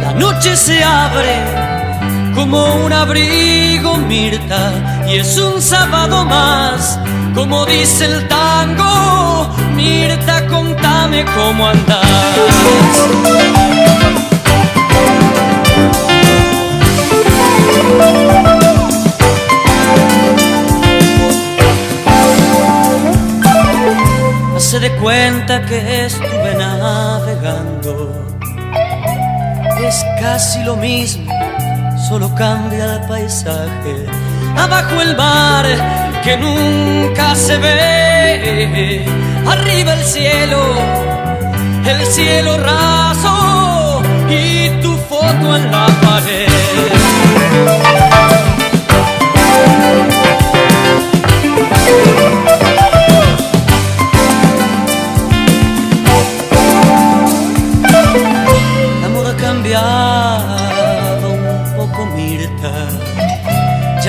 [0.00, 1.36] La noche se abre
[2.34, 4.72] como un abrigo Mirta
[5.08, 6.98] y es un sábado más,
[7.32, 9.54] como dice el tango.
[9.76, 12.00] Mirta, contame cómo andás.
[24.70, 28.24] Se dé cuenta que estuve navegando.
[29.84, 31.32] Es casi lo mismo,
[32.08, 34.06] solo cambia el paisaje.
[34.56, 35.66] Abajo el mar
[36.22, 39.04] que nunca se ve.
[39.44, 40.62] Arriba el cielo,
[41.84, 46.46] el cielo raso y tu foto en la pared.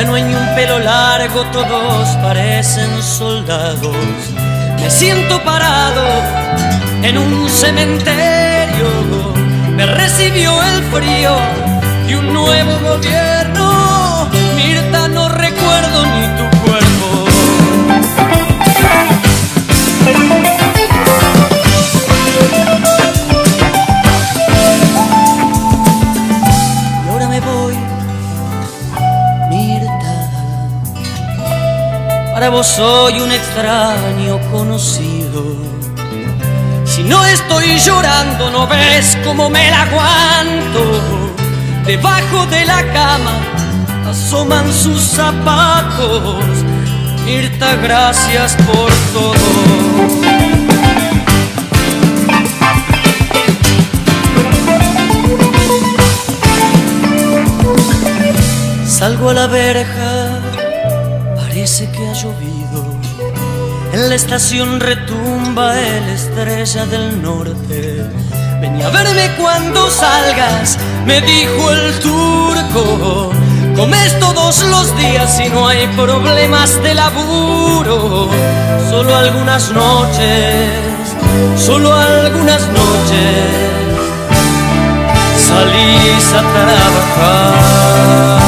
[0.01, 3.95] Ya no hay ni un pelo largo, todos parecen soldados.
[4.79, 6.03] Me siento parado
[7.03, 8.87] en un cementerio.
[9.75, 11.35] Me recibió el frío
[12.09, 13.40] y un nuevo gobierno.
[32.41, 35.43] Para vos soy un extraño conocido.
[36.85, 40.81] Si no estoy llorando, no ves cómo me la aguanto.
[41.85, 43.37] Debajo de la cama
[44.09, 46.43] asoman sus zapatos.
[47.25, 50.41] Mirta, gracias por todo.
[58.87, 60.10] Salgo a la verja,
[62.23, 68.05] En la estación retumba el estrella del norte.
[68.61, 73.31] Ven a verme cuando salgas, me dijo el turco.
[73.75, 78.29] Comes todos los días y no hay problemas de laburo.
[78.91, 80.69] Solo algunas noches,
[81.57, 83.71] solo algunas noches
[85.47, 88.40] salís a trabajar.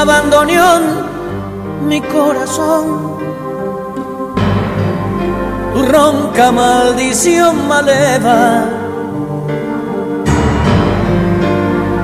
[0.00, 0.82] Lástima abandoneón
[1.86, 3.18] mi corazón.
[5.74, 8.64] Tu ronca maldición maleva.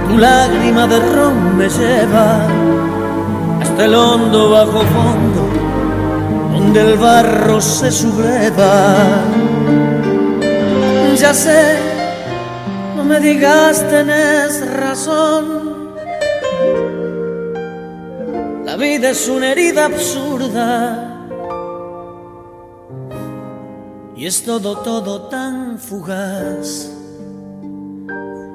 [0.08, 2.46] Tu lágrima de ron me lleva
[3.62, 5.42] hasta el hondo bajo fondo
[6.52, 8.96] donde el barro se subleva.
[11.18, 11.78] Ya sé,
[12.94, 15.55] no me digas tenés razón.
[18.94, 21.26] Es una herida absurda
[24.16, 26.90] y es todo, todo tan fugaz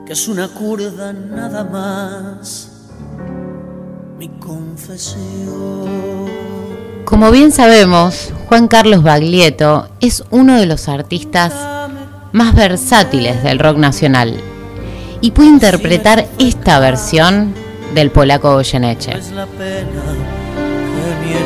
[0.06, 2.72] que es una curda nada más.
[4.18, 6.26] Mi confesión.
[7.06, 11.54] Como bien sabemos, Juan Carlos Baglietto es uno de los artistas
[12.32, 14.40] más versátiles del rock nacional
[15.20, 17.54] y puede interpretar esta versión
[17.94, 19.18] del polaco Goyeneche.
[19.18, 20.04] es la pena
[21.24, 21.40] que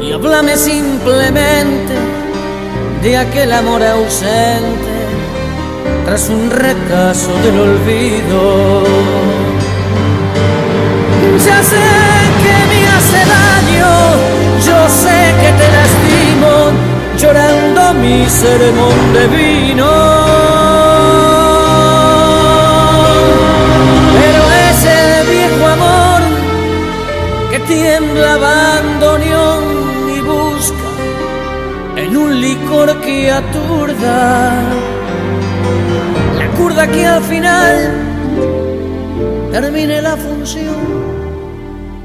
[0.00, 0.06] me.
[0.06, 1.94] Y háblame simplemente
[3.02, 4.92] de aquel amor ausente
[6.04, 8.82] tras un recaso del olvido.
[11.46, 11.84] Ya sé
[12.42, 13.92] que me hace daño,
[14.66, 16.50] yo sé que te lastimo,
[17.18, 20.11] llorando mi sermón de vino.
[27.72, 29.64] Tiembla bandoneón
[30.14, 30.90] y busca
[31.96, 34.62] en un licor que aturda
[36.38, 37.92] la curda que al final
[39.50, 40.76] termine la función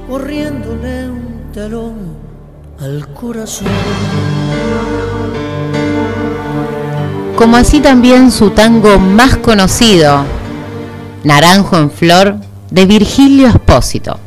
[0.09, 1.95] corriéndole un telón
[2.79, 3.67] al corazón.
[7.35, 10.23] Como así también su tango más conocido,
[11.25, 12.35] Naranjo en Flor,
[12.71, 14.26] de Virgilio Espósito.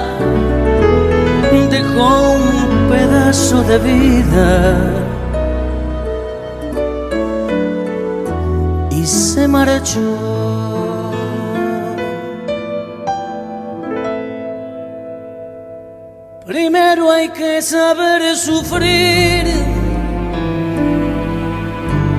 [3.31, 4.77] pedazo de vida.
[8.91, 11.11] Y se marchó.
[16.45, 19.45] Primero hay que saber sufrir,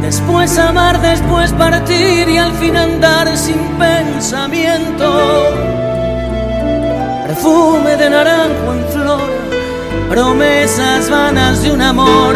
[0.00, 5.08] después amar, después partir y al fin andar sin pensamiento.
[7.26, 9.41] Perfume de naranjo en flor,
[10.12, 12.34] promesas vanas de un amor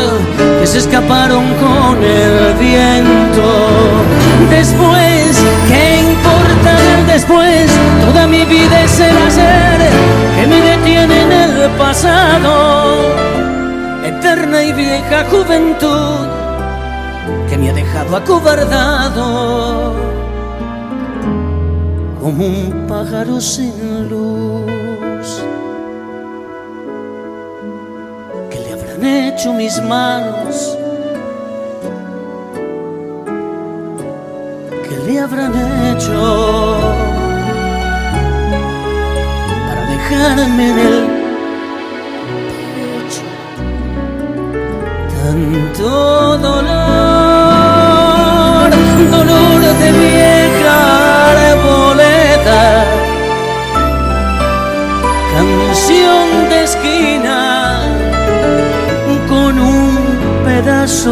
[0.61, 3.49] que se escaparon con el viento.
[4.49, 6.73] Después, ¿qué importa
[7.07, 7.71] después?
[8.07, 9.91] Toda mi vida es el ayer
[10.37, 13.13] que me detiene en el pasado.
[14.07, 16.27] Eterna y vieja juventud
[17.51, 19.95] que me ha dejado acobardado
[22.23, 24.86] como un pájaro sin luz.
[29.07, 30.77] ¿Qué le habrán hecho mis manos?
[34.85, 35.53] ¿Qué le habrán
[35.95, 36.79] hecho
[39.69, 40.99] para dejarme en el
[42.75, 43.27] pecho
[45.23, 47.16] tanto dolor,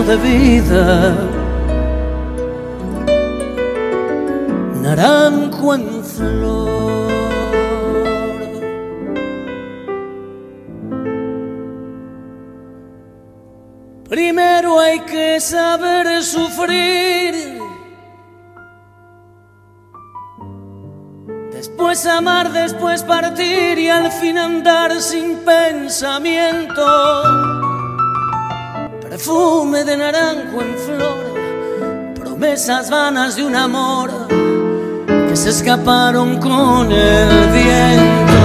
[0.02, 1.14] de vida,
[4.82, 7.12] naranjo en flor.
[14.08, 17.60] Primero hay que saber sufrir.
[21.52, 26.84] Después amar, después partir y al fin andar sin pensamiento.
[29.14, 34.10] Perfume de naranjo en flor, promesas vanas de un amor
[35.28, 38.42] que se escaparon con el viento.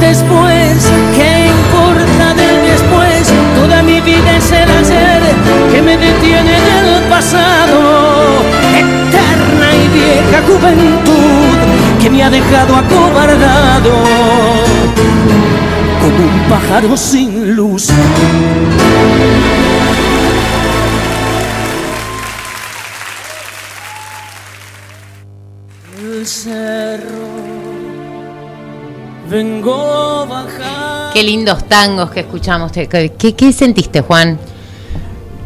[0.00, 3.30] Después, ¿qué importa del después?
[3.54, 5.22] Toda mi vida es el ayer
[5.70, 8.40] que me detiene en el pasado.
[8.80, 13.92] Eterna y vieja juventud que me ha dejado acobardado
[16.00, 17.92] como un pájaro sin luz.
[29.28, 31.12] Vengo bajando.
[31.12, 32.72] Qué lindos tangos que escuchamos.
[32.72, 34.38] ¿Qué, qué, qué sentiste, Juan?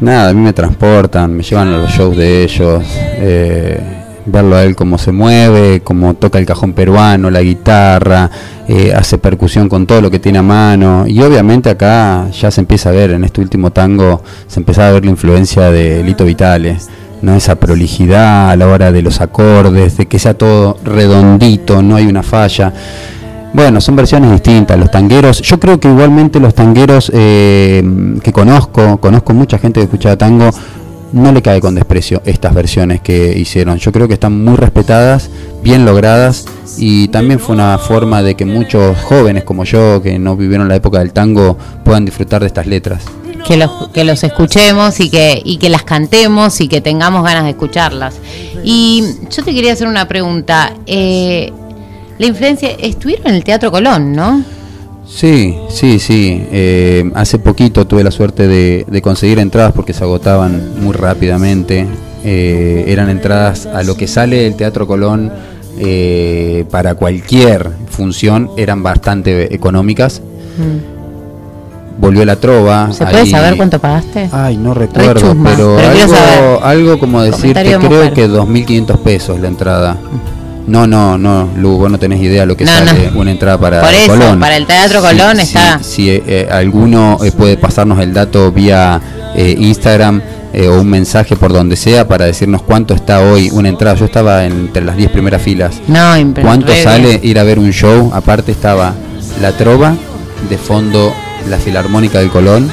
[0.01, 3.79] Nada, a mí me transportan, me llevan a los shows de ellos, eh,
[4.25, 8.29] verlo a él cómo se mueve, cómo toca el cajón peruano, la guitarra,
[8.67, 11.05] eh, hace percusión con todo lo que tiene a mano.
[11.07, 14.91] Y obviamente acá ya se empieza a ver, en este último tango, se empezaba a
[14.93, 16.77] ver la influencia de Lito Vitale.
[17.21, 17.35] ¿no?
[17.35, 22.07] esa prolijidad a la hora de los acordes, de que sea todo redondito, no hay
[22.07, 22.73] una falla.
[23.53, 24.79] Bueno, son versiones distintas.
[24.79, 27.83] Los tangueros, yo creo que igualmente los tangueros eh,
[28.23, 30.49] que conozco, conozco mucha gente que escucha tango,
[31.11, 33.77] no le cae con desprecio estas versiones que hicieron.
[33.77, 35.29] Yo creo que están muy respetadas,
[35.61, 36.45] bien logradas
[36.77, 40.75] y también fue una forma de que muchos jóvenes como yo, que no vivieron la
[40.75, 43.03] época del tango, puedan disfrutar de estas letras.
[43.45, 47.43] Que los, que los escuchemos y que, y que las cantemos y que tengamos ganas
[47.43, 48.15] de escucharlas.
[48.63, 50.73] Y yo te quería hacer una pregunta.
[50.85, 51.51] Eh,
[52.17, 54.43] la influencia, estuvieron en el Teatro Colón, ¿no?
[55.07, 56.45] Sí, sí, sí.
[56.51, 61.85] Eh, hace poquito tuve la suerte de, de conseguir entradas porque se agotaban muy rápidamente.
[62.23, 65.31] Eh, eran entradas a lo que sale el Teatro Colón
[65.79, 70.21] eh, para cualquier función, eran bastante económicas.
[71.97, 72.91] Volvió la trova.
[72.93, 74.29] ¿Se puede saber cuánto pagaste?
[74.31, 78.13] Ay, no recuerdo, pero, algo, algo como decirte, creo mujer.
[78.13, 79.97] que 2.500 pesos la entrada.
[80.67, 83.19] No, no, no, Lu, vos no tenés idea lo que No, sale no.
[83.19, 84.39] una entrada para Por eso, Colón.
[84.39, 89.01] para el Teatro Colón está- Si, eh, eh, alguno eh, puede pasarnos el dato vía
[89.35, 90.21] eh, Instagram
[90.53, 93.95] o un mensaje por donde sea para decirnos cuánto está hoy una entrada.
[93.95, 95.75] Yo estaba entre las 10 primeras filas.
[95.87, 97.19] No, ¿Cuánto sale bien.
[97.23, 98.11] ir a ver un show?
[98.13, 98.93] Aparte estaba
[99.41, 99.95] la trova,
[100.49, 101.13] de fondo
[101.49, 102.69] la Filarmónica del Colón,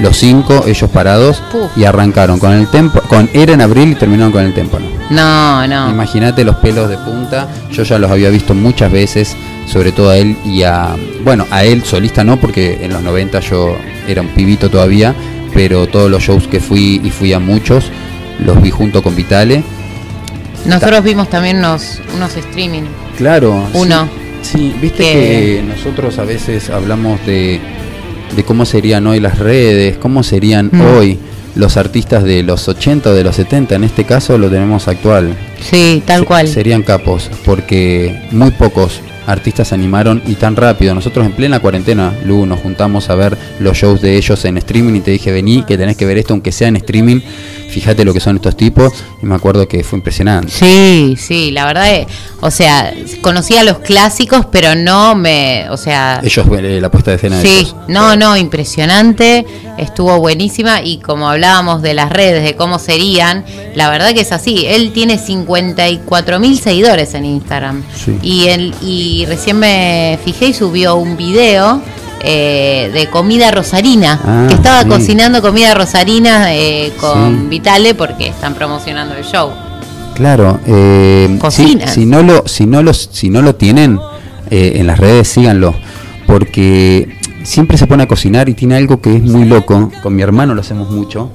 [0.00, 1.70] los cinco, ellos parados, Puf.
[1.76, 4.86] y arrancaron con el tempo, con era en abril y terminaron con el témpano.
[5.10, 5.90] No, no.
[5.90, 9.36] Imagínate los pelos de punta, yo ya los había visto muchas veces,
[9.66, 13.40] sobre todo a él y a, bueno, a él solista no, porque en los 90
[13.40, 13.76] yo
[14.08, 15.14] era un pibito todavía,
[15.52, 17.84] pero todos los shows que fui y fui a muchos,
[18.44, 19.62] los vi junto con Vitale.
[20.66, 22.82] Nosotros vimos también unos, unos streaming.
[23.16, 23.64] Claro.
[23.72, 23.78] sí.
[23.78, 24.08] Uno.
[24.42, 25.12] Sí, viste Que-
[25.62, 27.60] que nosotros a veces hablamos de,
[28.34, 30.80] de cómo serían hoy las redes, cómo serían Mm.
[30.96, 31.18] hoy
[31.56, 35.36] los artistas de los 80 o de los 70, en este caso lo tenemos actual.
[35.60, 36.48] Sí, tal Se- cual.
[36.48, 40.94] Serían capos, porque muy pocos artistas se animaron y tan rápido.
[40.94, 44.94] Nosotros en plena cuarentena, Lu, nos juntamos a ver los shows de ellos en streaming
[44.96, 47.20] y te dije, vení, que tenés que ver esto, aunque sea en streaming.
[47.68, 48.92] Fíjate lo que son estos tipos.
[49.22, 50.50] Y me acuerdo que fue impresionante.
[50.52, 52.06] Sí, sí, la verdad, es-
[52.40, 57.16] o sea, conocía los clásicos, pero no me, o sea, Ellos, eh, la puesta de
[57.16, 57.74] escena de sí, ellos.
[57.88, 59.46] no, no, impresionante,
[59.78, 63.44] estuvo buenísima y como hablábamos de las redes, de cómo serían,
[63.74, 68.18] la verdad que es así, él tiene 54 mil seguidores en Instagram Sí.
[68.22, 71.80] y, él, y recién me fijé y subió un video
[72.26, 74.88] eh, de comida rosarina, Ah, que estaba sí.
[74.88, 77.46] cocinando comida rosarina eh, con Sí.
[77.48, 79.50] Vitale porque están promocionando el show.
[80.14, 81.92] Claro, eh, sí, Cocinas.
[81.94, 83.98] si no lo, si no los, si no lo tienen
[84.50, 85.74] eh, en las redes, síganlo,
[86.26, 89.90] porque siempre se pone a cocinar y tiene algo que es muy loco.
[90.02, 91.30] Con mi hermano lo hacemos mucho.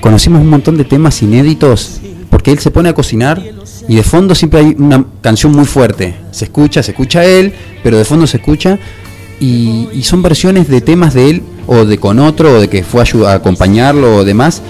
[0.00, 2.00] Conocimos un montón de temas inéditos,
[2.30, 3.42] porque él se pone a cocinar
[3.88, 6.14] y de fondo siempre hay una canción muy fuerte.
[6.30, 8.78] Se escucha, se escucha él, pero de fondo se escucha
[9.40, 12.82] y, y son versiones de temas de él o de con otro o de que
[12.84, 14.62] fue a, acompañarlo o demás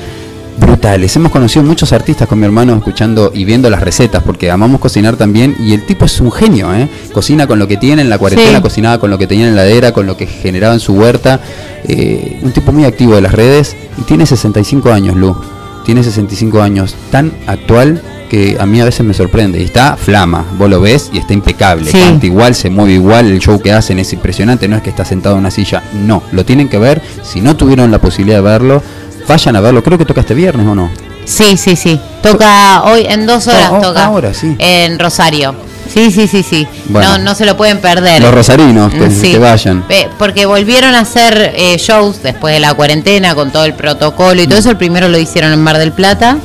[0.58, 1.14] brutales.
[1.16, 5.16] Hemos conocido muchos artistas con mi hermano escuchando y viendo las recetas porque amamos cocinar
[5.16, 6.88] también y el tipo es un genio, ¿eh?
[7.12, 8.62] Cocina con lo que tiene en la cuarentena, Sí.
[8.62, 11.40] cocinaba con lo que tenía en la heladera, con lo que generaba en su huerta.
[11.86, 15.36] eh, un tipo muy activo de las redes y tiene 65 años, Lu.
[15.84, 19.60] Tiene 65 años, tan actual que a mí a veces me sorprende.
[19.60, 21.90] Y está flama, vos lo ves y está impecable.
[21.90, 22.00] Sí.
[22.00, 25.04] Canta igual, se mueve igual, el show que hacen es impresionante, no es que está
[25.04, 27.02] sentado en una silla, no, lo tienen que ver.
[27.22, 28.82] Si no tuvieron la posibilidad de verlo,
[29.28, 29.82] vayan a verlo.
[29.82, 30.90] Creo que toca este viernes o no.
[31.24, 32.00] Sí, sí, sí.
[32.22, 34.04] Toca hoy, en dos horas oh, toca.
[34.04, 34.54] ahora, sí.
[34.58, 35.54] En Rosario.
[35.94, 36.66] Sí, sí, sí, sí.
[36.88, 37.18] Bueno.
[37.18, 38.20] no, no se lo pueden perder.
[38.20, 39.30] Los rosarinos, que, Sí.
[39.32, 39.84] que vayan.
[40.18, 44.46] Porque volvieron a hacer eh, shows después de la cuarentena con todo el protocolo y
[44.48, 44.70] todo eso.
[44.70, 46.36] El primero lo hicieron en Mar del Plata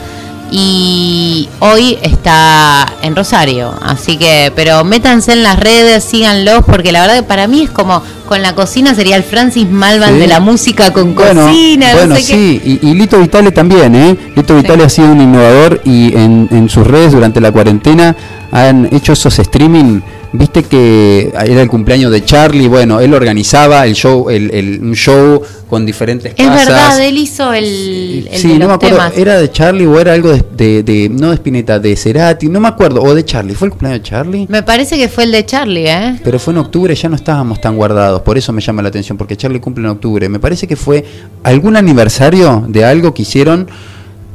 [0.52, 3.74] y hoy está en Rosario.
[3.84, 7.70] Así que, pero métanse en las redes, síganlos porque la verdad que para mí es
[7.70, 10.20] como con la cocina sería el Francis Malvan Sí.
[10.20, 11.88] de la música con Bueno, cocina.
[11.94, 12.28] bueno no sé qué.
[12.28, 14.18] sí, y, y Lito Vitale también, ¿eh?
[14.36, 18.16] Lito Vitale ha sido un innovador y en, en sus redes durante la cuarentena
[18.52, 20.02] han hecho esos streaming.
[20.32, 24.94] Viste que era el cumpleaños de Charlie, bueno, él organizaba el show, el, el- un
[24.94, 26.68] show con diferentes Es casas.
[26.68, 29.18] verdad, él hizo el, el sí, de no los me acuerdo, temas.
[29.18, 32.60] era de Charlie o era algo de, de- de- no de Spinetta, de Cerati, no
[32.60, 34.46] me acuerdo, o de Charlie, ¿fue el cumpleaños de Charlie?
[34.50, 36.20] Me parece que fue el de Charlie, ¿eh?
[36.24, 39.18] Pero fue en octubre, ya no estábamos tan guardados, por eso me llama la atención,
[39.18, 40.30] porque Charlie cumple en octubre.
[40.30, 41.04] Me parece que fue
[41.42, 43.68] algún aniversario de algo que hicieron.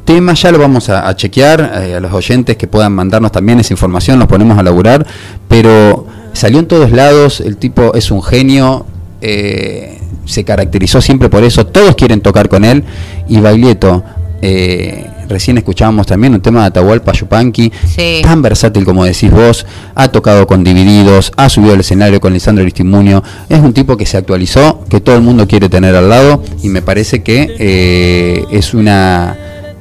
[0.05, 3.59] Temas, ya lo vamos a, a chequear, eh, a los oyentes que puedan mandarnos también
[3.59, 5.05] esa información, los ponemos a laburar,
[5.47, 8.85] pero salió en todos lados, el tipo es un genio,
[9.21, 12.83] eh, se caracterizó siempre por eso, todos quieren tocar con él,
[13.27, 14.03] y Baglietto,
[14.43, 18.21] eh, recién escuchábamos también un tema de Atahualpa Yupanqui, Sí.
[18.21, 22.61] tan versátil como decís vos, ha tocado con Divididos, ha subido al escenario con Lisandro
[22.61, 26.43] Aristimuño, es un tipo que se actualizó, que todo el mundo quiere tener al lado
[26.61, 29.35] y me parece que eh, es una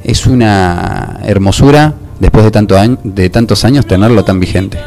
[0.05, 4.79] es una hermosura después de tanto año- de tantos años tenerlo tan vigente.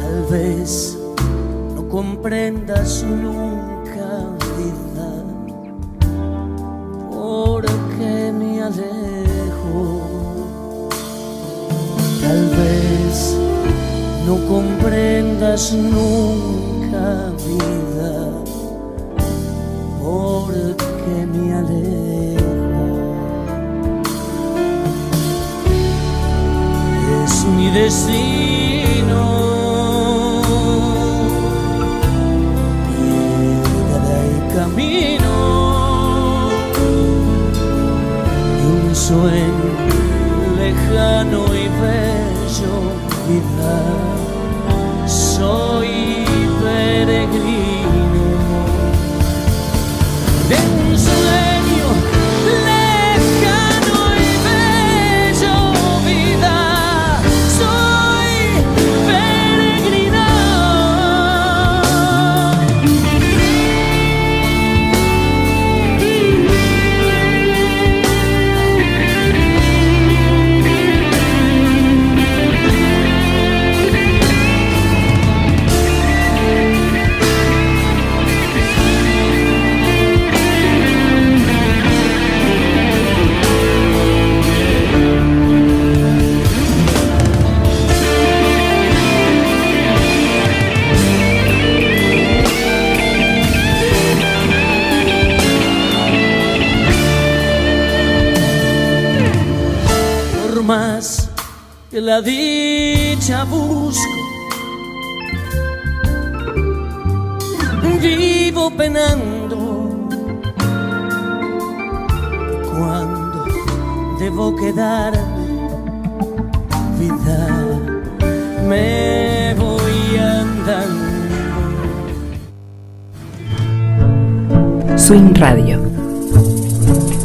[0.00, 0.96] Tal vez
[1.74, 4.08] no comprendas nunca,
[4.58, 5.10] vida,
[7.10, 7.64] por
[7.98, 10.00] qué me alejo.
[12.20, 13.36] Tal vez
[14.26, 18.30] no comprendas nunca, vida,
[20.00, 20.91] porque
[21.32, 22.92] me alejo.
[27.24, 29.22] Es mi destino.
[34.54, 35.34] Camino
[38.60, 39.70] y un sueño
[40.58, 42.74] lejano y bello,
[43.26, 43.74] vida.
[45.06, 45.91] Soy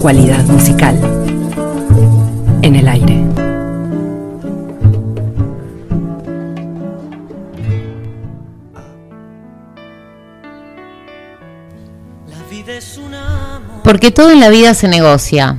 [0.07, 0.97] Cualidad musical.
[2.61, 3.25] En el aire.
[13.83, 15.57] Porque todo en la vida se negocia.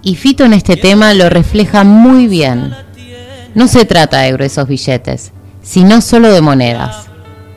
[0.00, 2.72] Y Fito en este tema lo refleja muy bien.
[3.56, 7.08] No se trata de gruesos billetes, sino solo de monedas.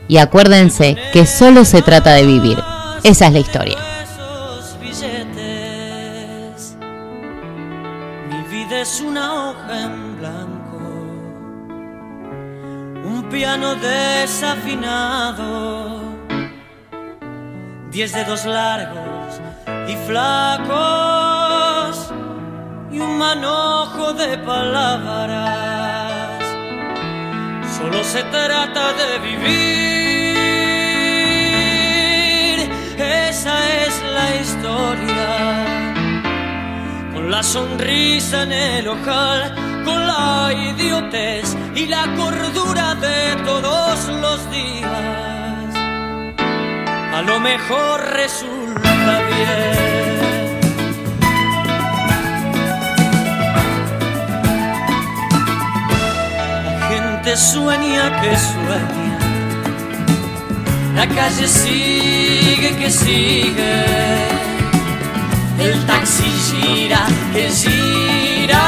[0.08, 2.58] Y acuérdense que solo se trata de vivir.
[3.04, 3.85] Esa es la historia.
[17.96, 19.40] Diez dedos largos
[19.88, 20.76] y flacos
[22.92, 25.48] y un manojo de palabras.
[27.78, 29.46] Solo se trata de vivir,
[32.98, 35.30] esa es la historia.
[37.14, 39.54] Con la sonrisa en el ojal,
[39.86, 45.35] con la idiotez y la cordura de todos los días.
[47.16, 48.90] A lo mejor resulta
[49.30, 50.60] bien.
[56.66, 59.18] La gente sueña que sueña.
[60.94, 63.76] La calle sigue que sigue.
[65.58, 67.00] El taxi gira
[67.32, 68.64] que gira.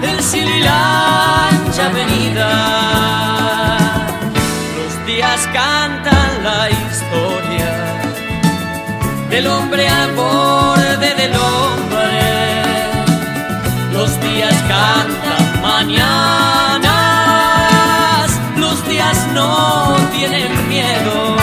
[0.00, 3.23] El sililancha avenida.
[5.34, 7.72] Cantan la historia
[9.30, 12.62] del hombre al borde del hombre.
[13.92, 16.86] Los días cantan mañanas,
[18.56, 21.36] los días no tienen miedo.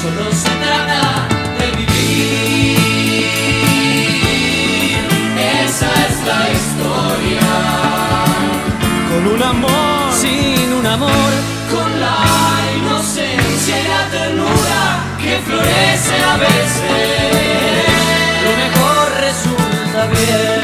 [0.00, 1.26] Solo se trata
[1.58, 2.78] de vivir.
[5.64, 7.50] Esa es la historia.
[9.10, 11.33] Con un amor, sin un amor,
[15.34, 16.82] que a veces.
[18.44, 20.62] Lo mejor resulta bien.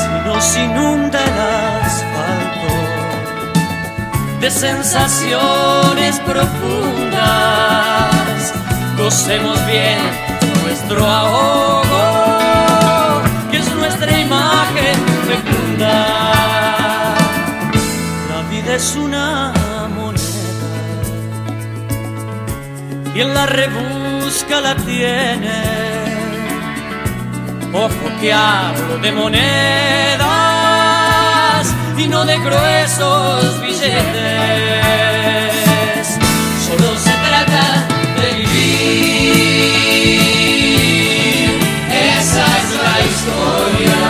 [0.00, 1.38] Si nos inunda el
[1.84, 2.72] asfalto
[4.40, 7.20] de sensaciones profundas,
[8.96, 10.00] gocemos bien
[10.64, 12.06] nuestro ahogo,
[13.50, 14.96] que es nuestra imagen
[15.26, 16.17] fecunda
[18.78, 19.52] es una
[19.96, 20.72] moneda.
[23.12, 25.58] Quien la rebusca la tiene.
[27.72, 29.38] Ojo que hablo de monedas
[31.96, 33.98] y no de gruesos billetes.
[36.66, 37.64] Solo se trata
[38.20, 39.48] de vivir.
[42.16, 44.00] Esa es la historia.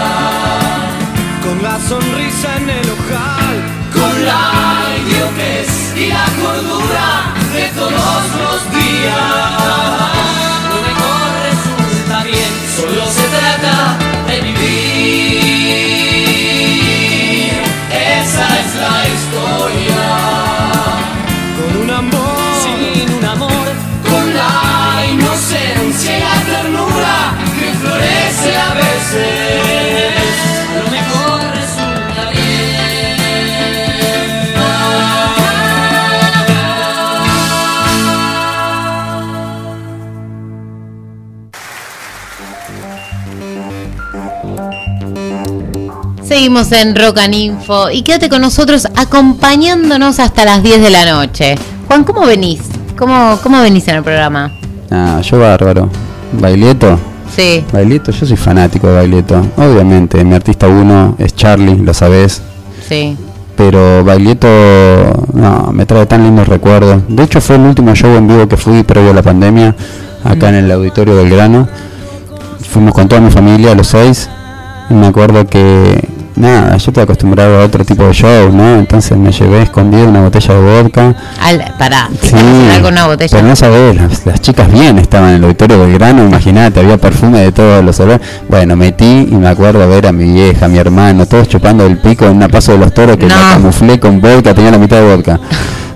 [1.45, 3.57] Con la sonrisa en el ojal.
[3.95, 4.58] Con la
[5.99, 9.17] y la cordura de todos los días.
[10.71, 15.58] Lo mejor resulta bien, solo se trata de vivir.
[46.39, 51.05] Seguimos en Rock and Info y quédate con nosotros acompañándonos hasta las 10 de la
[51.05, 51.57] noche.
[51.89, 52.61] Juan, ¿cómo venís?
[52.97, 54.53] ¿Cómo, cómo venís en el programa?
[54.89, 55.91] Ah, yo bárbaro.
[56.35, 56.97] Bailieto.
[57.35, 59.45] Sí, Bailieto, yo soy fanático de Bailieto.
[59.57, 62.41] Obviamente, mi artista uno es Charlie, lo sabés.
[62.89, 63.17] sí.
[63.57, 64.47] Pero Bailieto,
[65.33, 67.03] no, me trae tan lindos recuerdos.
[67.09, 69.75] De hecho, fue el último show en vivo que fui previo a la pandemia,
[70.23, 71.67] acá en el auditorio del Grano.
[72.71, 74.31] Fuimos con toda mi familia, los seis.
[74.89, 76.08] Y me acuerdo que,
[76.39, 78.77] nada, yo estoy acostumbrado a otro tipo de show, ¿no?
[78.79, 81.15] Entonces me llevé escondido una botella de vodka.
[81.43, 82.35] Al, pará, Sí,
[82.83, 83.37] con una botella.
[83.37, 86.97] pero no sabés, las, las chicas bien estaban en el auditorio del grano, imagínate, había
[86.99, 88.21] perfume de todos los olores.
[88.49, 91.99] Bueno, metí y me acuerdo ver a mi vieja, a mi hermano, todos chupando el
[91.99, 93.35] pico en una paso de los toros que No.
[93.35, 95.41] me camuflé con vodka, tenía la mitad de vodka.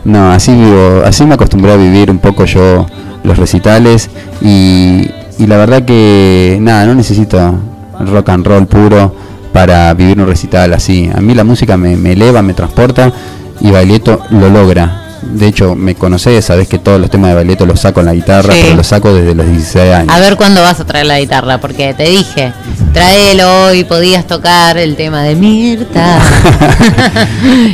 [0.05, 2.87] No, así vivo, así me acostumbré a vivir un poco yo
[3.23, 7.55] los recitales y, y la verdad que nada, no necesito
[8.01, 9.15] rock and roll puro
[9.53, 11.11] para vivir un recital así.
[11.15, 13.13] A mí la música me, me eleva, me transporta
[13.61, 15.02] y Baglietto lo logra.
[15.23, 18.15] De hecho, me conocés, sabés que todos los temas de Baglietto los saco en la
[18.15, 18.61] guitarra, Sí.
[18.63, 20.15] pero los saco desde los 16 años.
[20.15, 22.53] A ver cuándo vas a traer la guitarra, porque te dije,
[22.93, 26.19] tráelo hoy, podías tocar el tema de Mirta.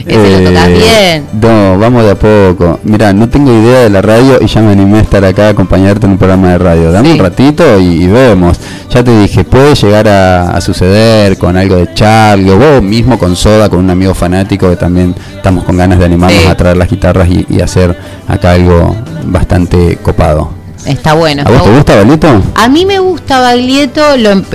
[0.07, 1.27] Ese lo tocas Eh, bien.
[1.41, 2.81] No, vamos de a poco.
[2.85, 5.51] Mira, no tengo idea de la radio y ya me animé a estar acá a
[5.51, 6.93] acompañarte en un programa de radio.
[6.93, 7.15] Dame Sí.
[7.15, 8.59] un ratito y, y vemos.
[8.91, 13.19] Ya te dije, puede llegar a, a suceder con algo de Charlie, o vos mismo
[13.19, 16.49] con Soda, con un amigo fanático que también estamos con ganas de animarnos Sí.
[16.49, 20.53] a traer las guitarras y, y hacer acá algo bastante copado.
[20.87, 21.43] Está bueno.
[21.45, 22.43] ¿A vos te gusta, Balito?
[22.55, 24.03] A mí me gusta Baglietto,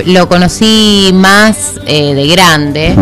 [0.06, 2.96] lo, conocí más eh, de grande.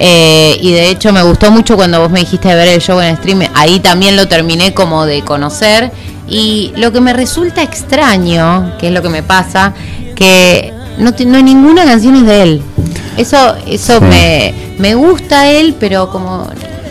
[0.00, 3.00] Eh, y de hecho me gustó mucho cuando vos me dijiste de ver el show
[3.00, 3.40] en stream.
[3.54, 5.90] Ahí también lo terminé como de conocer.
[6.28, 9.72] Y lo que me resulta extraño, que es lo que me pasa,
[10.14, 12.62] que no, no hay ninguna canción es de él.
[13.16, 14.04] Eso, eso Sí.
[14.04, 16.48] me, me gusta él, pero como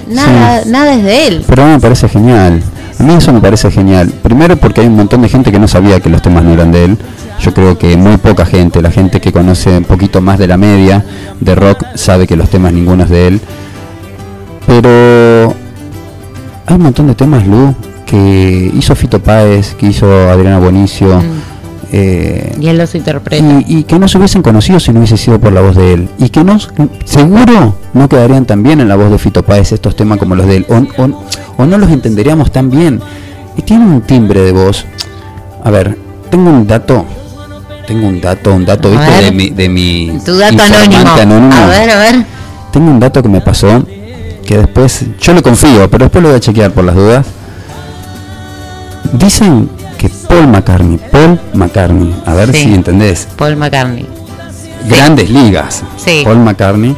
[0.10, 0.70] nada, Sí.
[0.70, 1.44] nada es de él.
[1.48, 2.62] Pero a mí me parece genial.
[3.00, 4.12] A mí eso me parece genial.
[4.24, 6.72] Primero porque hay un montón de gente que no sabía que los temas no eran
[6.72, 6.98] de él.
[7.42, 10.58] Yo creo que muy poca gente, la gente que conoce un poquito más de la
[10.58, 11.06] media
[11.40, 13.42] de rock, sabe que los temas ninguno es de él.
[14.66, 15.54] Pero
[16.66, 21.22] hay un montón de temas, Lu, que hizo Fito Páez, que hizo Adriana Bonicio.
[21.92, 23.44] Eh, Y él los interpreta.
[23.44, 25.94] y, y que no se hubiesen conocido si no hubiese sido por la voz de
[25.94, 26.10] él.
[26.20, 26.58] Y que no,
[27.06, 30.46] seguro no quedarían tan bien en la voz de Fito Páez estos temas como los
[30.48, 30.66] de él.
[30.70, 31.24] O, o-
[31.58, 33.00] o no los entenderíamos tan bien.
[33.58, 34.86] Y tiene un timbre de voz.
[35.64, 35.98] A ver,
[36.30, 37.06] tengo un dato.
[37.88, 39.10] Tengo un dato, un dato, A ¿viste?
[39.10, 39.24] ver.
[39.26, 41.10] De mi, de mi Tu dato anónimo.
[41.14, 41.54] anónimo.
[41.56, 42.26] A ver, a ver.
[42.72, 43.86] Tengo un dato que me pasó
[44.46, 47.26] que después, yo le confío, pero después lo voy a chequear por las dudas.
[49.14, 52.64] Dicen que Paul McCartney, Paul McCartney, a ver Sí.
[52.64, 54.06] si entendés, Paul McCartney.
[54.88, 56.22] grandes ligas, Sí.
[56.24, 56.96] Paul McCartney,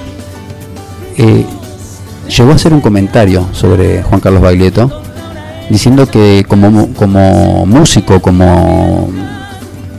[1.17, 1.45] eh,
[2.37, 5.01] llegó a hacer un comentario sobre Juan Carlos Baglietto,
[5.69, 9.09] diciendo que como, como músico, como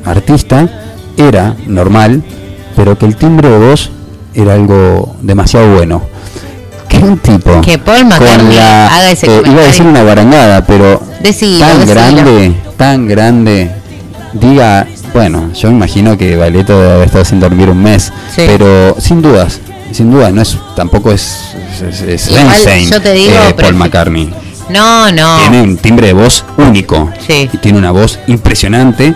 [0.05, 0.69] artista,
[1.17, 2.23] era normal,
[2.77, 3.91] pero que el timbre de voz
[4.35, 6.03] era algo demasiado bueno.
[6.89, 10.03] Que un tipo Que Paul con McCartney la- haga ese eh, iba a decir una
[10.03, 11.95] barangada, pero Decilo, tan decilo.
[11.95, 13.71] grande, tan grande,
[14.33, 18.45] diga, bueno, yo me imagino que Valeto debe haber estado sin dormir un mes, Sí.
[18.47, 19.61] pero sin dudas,
[19.93, 21.55] sin dudas, no es, tampoco es,
[21.87, 24.33] es, es Igual, Rammstein, yo te digo, eh, Paul McCartney.
[24.71, 25.41] No, no.
[25.41, 27.51] Tiene un timbre de voz único, Sí.
[27.53, 29.15] y tiene una voz impresionante,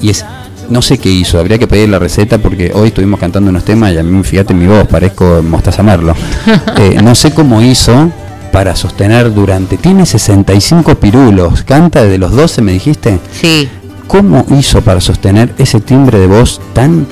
[0.00, 0.24] y es,
[0.70, 3.92] no sé qué hizo, habría que pedir la receta porque hoy estuvimos cantando unos temas
[3.92, 6.14] y a mí, fíjate mi voz, parezco Mostaza Merlo.
[6.78, 8.10] Eh, no sé cómo hizo
[8.52, 13.18] para sostener durante, tiene 65 pirulos, canta desde los 12 me dijiste.
[13.32, 13.68] Sí,
[14.06, 17.06] ¿Cómo hizo para sostener ese timbre de voz tan,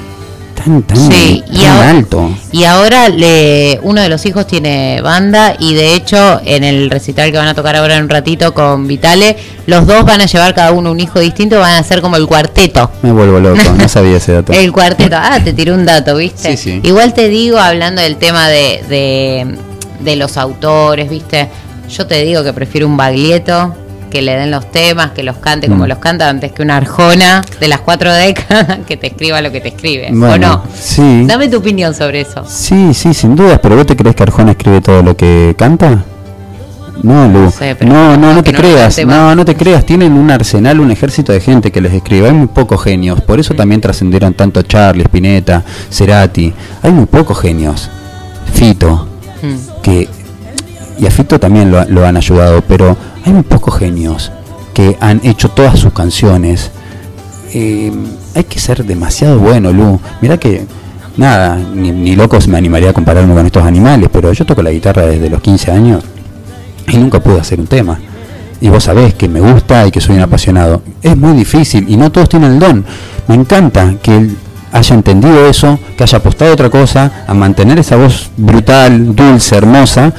[0.54, 1.42] tan, tan, sí.
[1.50, 2.30] Y, tan ahora, alto?
[2.52, 7.32] y ahora le, uno de los hijos tiene banda y de hecho en el recital
[7.32, 10.54] que van a tocar ahora en un ratito con Vitale, los dos van a llevar
[10.54, 12.90] cada uno un hijo distinto, van a ser como el cuarteto.
[13.00, 14.52] Me vuelvo loco, no sabía ese dato.
[14.52, 15.16] El cuarteto.
[15.18, 16.54] Ah, te tiré un dato, ¿viste?
[16.58, 16.80] Sí, sí.
[16.82, 19.56] Igual te digo, hablando del tema de, de,
[20.02, 21.48] de los autores, ¿viste?
[21.88, 23.74] Yo te digo que prefiero un baglietto
[24.10, 25.88] que le den los temas, que los cante como Mm.
[25.88, 29.60] los canta, antes que una arjona de las cuatro décadas que te escriba lo que
[29.60, 30.08] te escribe.
[30.08, 30.64] ¿O no?
[30.74, 31.24] sí.
[31.26, 32.44] Dame tu opinión sobre eso.
[32.46, 36.04] Sí, sí, sin dudas, pero ¿vos te crees que Arjona escribe todo lo que canta?
[37.02, 37.38] No, Lu.
[37.44, 39.06] No sé, no, no, te no creas.
[39.06, 39.86] No, no te creas.
[39.86, 42.26] Tienen un arsenal, un ejército de gente que les escribe.
[42.28, 43.20] Hay muy pocos genios.
[43.22, 46.52] Por eso también trascendieron tanto Charlie, Spinetta, Cerati.
[46.82, 47.88] Hay muy pocos genios.
[48.52, 49.08] Fito,
[49.42, 49.82] Mm.
[49.82, 50.08] que
[51.00, 54.30] y a Fito también lo, han ayudado, pero hay muy pocos genios
[54.74, 56.70] que han hecho todas sus canciones.
[57.54, 57.90] Eh,
[58.34, 59.98] hay que ser demasiado bueno, Lu.
[60.20, 60.66] Mira que,
[61.16, 64.70] nada, ni, ni locos me animaría a compararme con estos animales, pero yo toco la
[64.70, 66.04] guitarra desde los 15 años
[66.86, 67.98] y nunca pude hacer un tema.
[68.60, 70.82] Y vos sabés que me gusta y que soy un apasionado.
[71.02, 72.84] Es muy difícil y no todos tienen el don.
[73.26, 74.36] Me encanta que él
[74.72, 79.56] haya entendido eso, que haya apostado a otra cosa, a mantener esa voz brutal, dulce,
[79.56, 80.12] hermosa.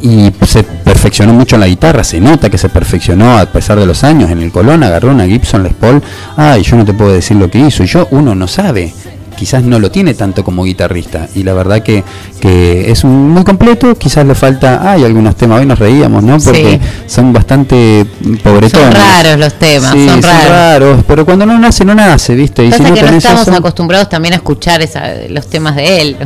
[0.00, 3.86] Y se perfeccionó mucho en la guitarra, se nota que se perfeccionó a pesar de
[3.86, 4.30] los años.
[4.30, 6.00] En el Colón agarró una Gibson Les Paul.
[6.36, 7.82] Ay, yo no te puedo decir lo que hizo.
[7.82, 8.92] Y yo, uno no sabe
[9.38, 12.02] quizás no lo tiene tanto como guitarrista y la verdad que,
[12.40, 16.38] que es un, muy completo quizás le falta hay algunos temas hoy nos reíamos no
[16.38, 18.04] porque son bastante
[18.42, 21.04] pobretones Son raros los temas, Sí, son raros.
[21.06, 24.08] pero cuando no nace no nace viste y Pasa si no que no estamos acostumbrados
[24.08, 26.16] también a escuchar esa- los temas de él.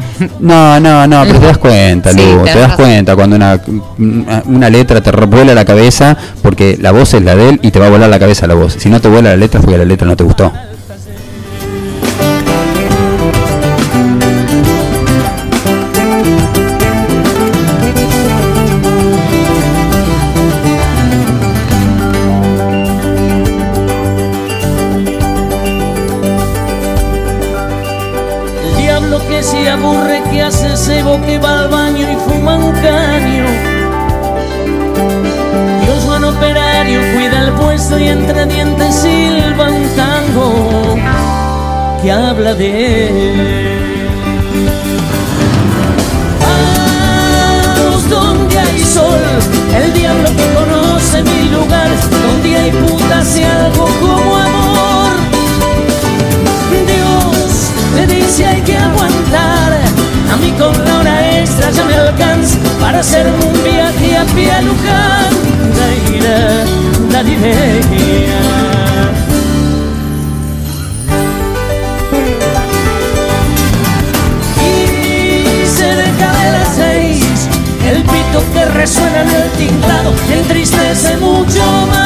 [0.41, 2.85] no, no, no, pero te das cuenta, Sí, Lu, tenés te das razón.
[2.87, 3.61] cuenta cuando una,
[4.47, 7.79] una letra te vuela la cabeza porque la voz es la de él y te
[7.79, 8.77] va a volar la cabeza la voz.
[8.79, 10.51] Si no te vuela la letra porque la letra no te gustó.
[38.13, 40.97] Entre dientes silba un tango
[42.03, 44.09] que habla de él.
[47.75, 49.23] Vamos donde hay sol,
[49.83, 51.91] el diablo que conoce mi lugar,
[52.25, 55.13] donde hay putas y algo como amor.
[56.93, 59.73] Dios le dice hay que aguantar.
[60.33, 64.51] A mí con la hora extra ya me alcanza para hacer un viaje a pie
[64.53, 65.33] a Luján.
[67.13, 67.23] Da,
[78.73, 81.99] resuena en el tinglado entristece mucho más.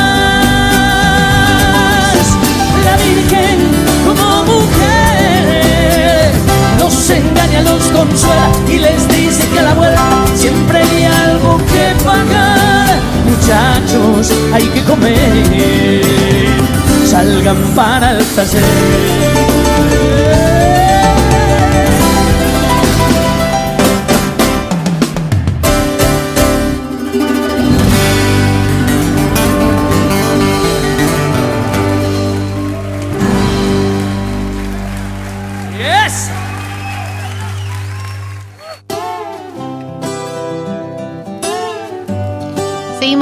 [2.85, 3.59] La Virgen
[4.07, 6.33] como mujer
[6.79, 11.95] los engaña, los consuela y les dice que a la vuelta siempre hay algo que
[12.05, 13.01] pagar.
[13.29, 16.03] Muchachos, hay que comer,
[17.07, 20.36] salgan para el taller.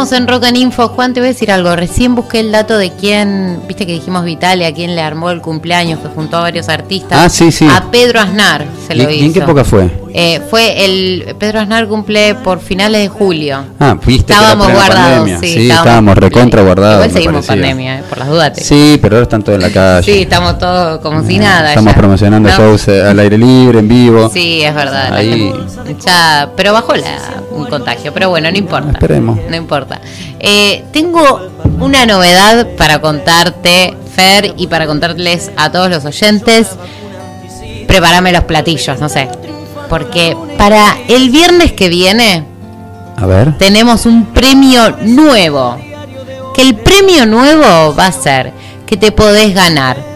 [0.05, 0.89] Seguimos en Rock and Info.
[0.89, 1.75] Juan, te voy a decir algo.
[1.77, 5.99] Recién busqué el dato de quién, viste que dijimos Vitalia, quién le armó el cumpleaños,
[6.01, 7.19] que juntó a varios artistas.
[7.19, 7.67] Ah, sí, sí.
[7.71, 9.25] A Pedro Aznar se ¿Y, lo y hizo.
[9.27, 9.91] en qué época fue?
[10.13, 11.35] Eh, fue el.
[11.39, 13.65] Pedro Aznar cumple por finales de julio.
[13.81, 15.53] Ah, viste Estábamos guardados, sí.
[15.55, 18.53] Sí, estábamos recontra guardados, Igual seguimos pandemia, eh, por las dudas.
[18.53, 20.03] te- Sí, pero ahora están todos en la calle.
[20.13, 21.71] Sí, estamos todos como si nada.
[21.71, 21.99] Estamos ya.
[21.99, 22.57] promocionando No.
[22.57, 24.29] shows eh, al aire libre, en vivo.
[24.33, 25.15] Sí, es verdad.
[25.15, 25.53] Ahí.
[26.05, 27.19] ya, pero bajó la,
[27.55, 28.13] un contagio.
[28.13, 28.91] Pero bueno, no importa.
[28.93, 29.39] Esperemos.
[29.49, 30.01] No importa.
[30.41, 31.49] Eh, tengo
[31.81, 36.69] una novedad para contarte, Fer, y para contarles a todos los oyentes.
[37.87, 39.29] Prepárame los platillos, no sé.
[39.89, 42.45] Porque para el viernes que viene
[43.17, 43.57] A ver.
[43.59, 45.77] tenemos un premio nuevo.
[46.55, 48.53] Que el premio nuevo va a ser
[48.87, 50.14] que te podés ganar.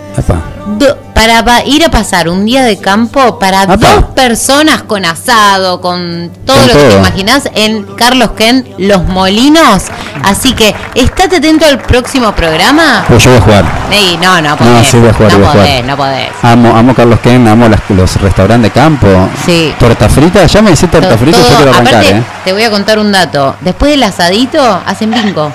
[0.79, 3.77] Do- para pa- ir a pasar un día de campo para Apa.
[3.77, 6.99] dos personas con asado, con todo Con lo que te todo.
[6.99, 9.85] imaginas en Carlos Ken Los Molinos.
[10.25, 13.05] Así que estate atento al próximo programa.
[13.09, 13.65] Pues yo voy a jugar.
[13.91, 14.87] Ey, no, no podés.
[14.87, 15.67] sí, voy a jugar, no voy a jugar.
[15.67, 16.29] podés, no podés.
[16.43, 19.29] Amo, amo Carlos Ken, amo las- los restaurantes de campo.
[19.45, 19.75] Sí.
[19.79, 22.23] Torta frita, ya me dice torta To- frita, yo todo- quiero arrancar, aparte, ¿eh?
[22.45, 23.57] te voy a contar un dato.
[23.61, 25.51] Después del asadito, hacen bingo.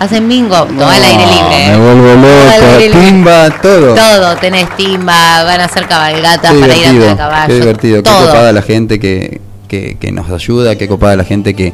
[0.00, 1.66] Hacen bingo, todo al aire libre.
[1.66, 1.70] ¿eh?
[1.70, 3.00] Me vuelvo Todo al loco, libre.
[3.00, 3.94] timba, todo.
[3.94, 7.46] Todo, tenés timba, van a hacer cabalgatas Qué para ir a caballo.
[7.48, 8.26] qué divertido, qué todo.
[8.26, 11.72] copada la gente que, que, que nos ayuda, qué copada la gente que,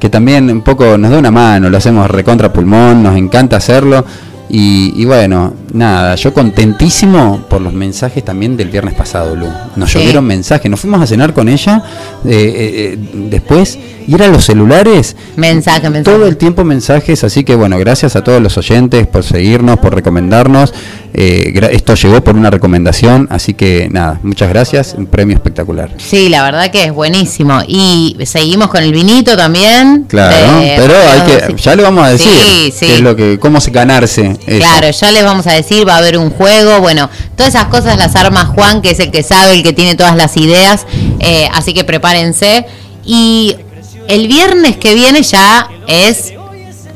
[0.00, 4.04] que también un poco nos da una mano, lo hacemos recontra pulmón, nos encanta hacerlo.
[4.52, 9.46] Y, y bueno, nada, yo contentísimo por los mensajes también del viernes pasado, Lu.
[9.76, 9.98] Nos Sí.
[9.98, 11.82] llovieron mensajes, nos fuimos a cenar con ella
[12.24, 12.52] eh, eh,
[12.94, 12.98] eh,
[13.30, 13.78] después
[14.08, 15.14] y eran los celulares.
[15.36, 16.16] Mensaje, mensaje.
[16.16, 19.94] Todo el tiempo mensajes, así que bueno, gracias a todos los oyentes por seguirnos, por
[19.94, 20.74] recomendarnos.
[21.12, 25.90] Eh, esto llegó por una recomendación, así que nada, muchas gracias, un premio espectacular.
[25.98, 27.60] Sí, la verdad que es buenísimo.
[27.66, 30.04] Y seguimos con el vinito también.
[30.08, 31.20] Claro, de- pero hay
[31.54, 32.86] que, ya le vamos a decir Sí, sí.
[32.86, 34.36] qué es lo que, cómo se ganarse.
[34.46, 34.58] eso.
[34.58, 37.98] Claro, ya les vamos a decir, va a haber un juego, bueno, todas esas cosas
[37.98, 40.86] las arma Juan, que es el que sabe, el que tiene todas las ideas,
[41.18, 42.66] eh, así que prepárense.
[43.04, 43.56] Y
[44.08, 46.32] el viernes que viene ya es,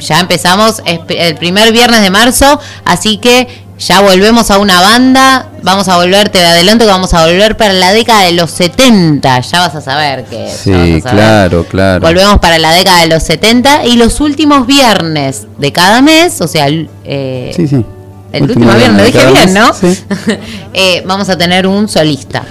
[0.01, 5.89] ya empezamos, el primer viernes de marzo, así que ya volvemos a una banda, vamos
[5.89, 9.61] a volver, te adelanto que vamos a volver para la década de los 70, ya
[9.61, 10.49] vas a saber que...
[10.49, 11.03] Sí, a saber.
[11.03, 12.01] claro, claro.
[12.01, 16.49] Volvemos para la década de los 70 y los últimos viernes de cada mes, o
[16.49, 17.85] sea, eh, Sí, sí.
[18.33, 19.75] el último, viernes, de dije bien, mes, ¿no?
[19.75, 19.99] Sí.
[20.73, 22.43] Eh, vamos a tener un solista.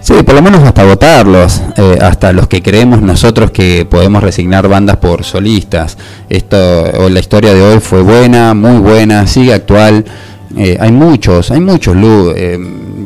[0.00, 4.68] Sí, por lo menos hasta votarlos, eh, hasta los que creemos nosotros que podemos resignar
[4.68, 5.96] bandas por solistas.
[6.28, 6.56] Esto,
[6.98, 10.04] o la historia de hoy fue buena, muy buena, sigue actual.
[10.56, 12.32] Eh, hay muchos, hay muchos, Lu.
[12.36, 12.58] eh,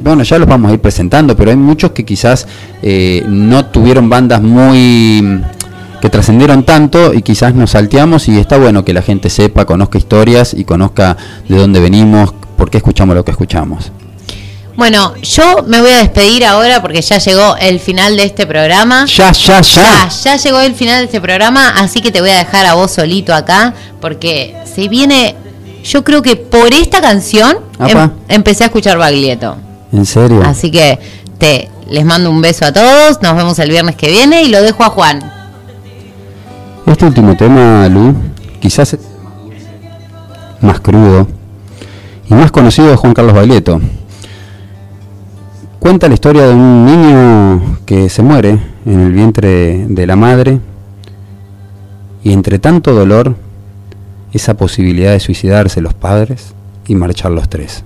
[0.02, 2.46] bueno, ya los vamos a ir presentando, pero hay muchos que quizás
[2.82, 5.42] eh, no tuvieron bandas muy
[6.00, 9.98] que trascendieron tanto y quizás nos salteamos y está bueno que la gente sepa, conozca
[9.98, 11.16] historias y conozca
[11.48, 13.90] de dónde venimos, por qué escuchamos lo que escuchamos.
[14.76, 19.06] Bueno, yo me voy a despedir ahora porque ya llegó el final de este programa.
[19.06, 19.82] Ya, ya, ya.
[19.82, 22.74] Ya, ya llegó el final de este programa, así que te voy a dejar a
[22.74, 25.34] vos solito acá, porque se viene,
[25.84, 29.56] yo creo que por esta canción em- empecé a escuchar Baglietto.
[29.92, 30.42] ¿En serio?
[30.44, 30.98] Así que
[31.38, 34.60] te les mando un beso a todos, nos vemos el viernes que viene y lo
[34.62, 35.20] dejo a Juan.
[36.86, 38.14] Este último tema, Lu,
[38.60, 39.00] quizás es
[40.60, 41.26] más crudo
[42.28, 43.80] y más conocido de Juan Carlos Baglietto.
[45.78, 50.58] Cuenta la historia de un niño que se muere en el vientre de la madre
[52.24, 53.36] y entre tanto dolor,
[54.32, 56.54] esa posibilidad de suicidarse los padres
[56.86, 57.84] y marchar los tres.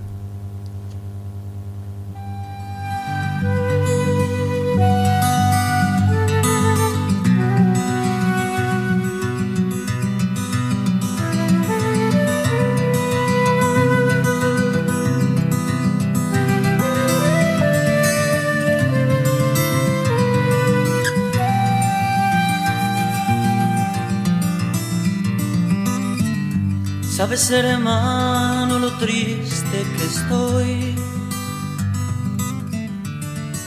[27.43, 30.95] Sabes, hermano, lo triste que estoy.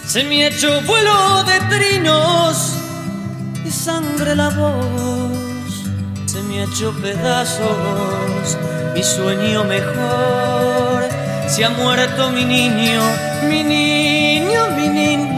[0.08, 2.74] Se me hecho vuelo de trinos
[3.66, 5.84] y sangre la voz.
[6.26, 8.58] Se me hecho pedazos
[8.94, 11.10] mi sueño mejor.
[11.50, 13.02] Se ha muerto mi niño,
[13.50, 15.35] mi niño, mi niño,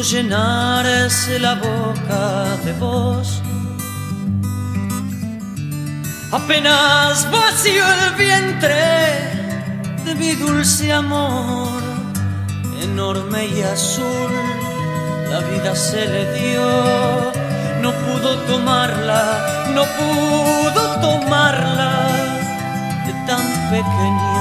[0.00, 3.42] No pudo llenarse la boca de voz.
[6.32, 8.80] Apenas vació el vientre
[10.06, 11.82] de mi dulce amor,
[12.80, 14.32] enorme y azul,
[15.30, 17.32] la vida se le dio.
[17.82, 21.92] No pudo tomarla, no pudo tomarla
[23.04, 24.39] de tan pequeño.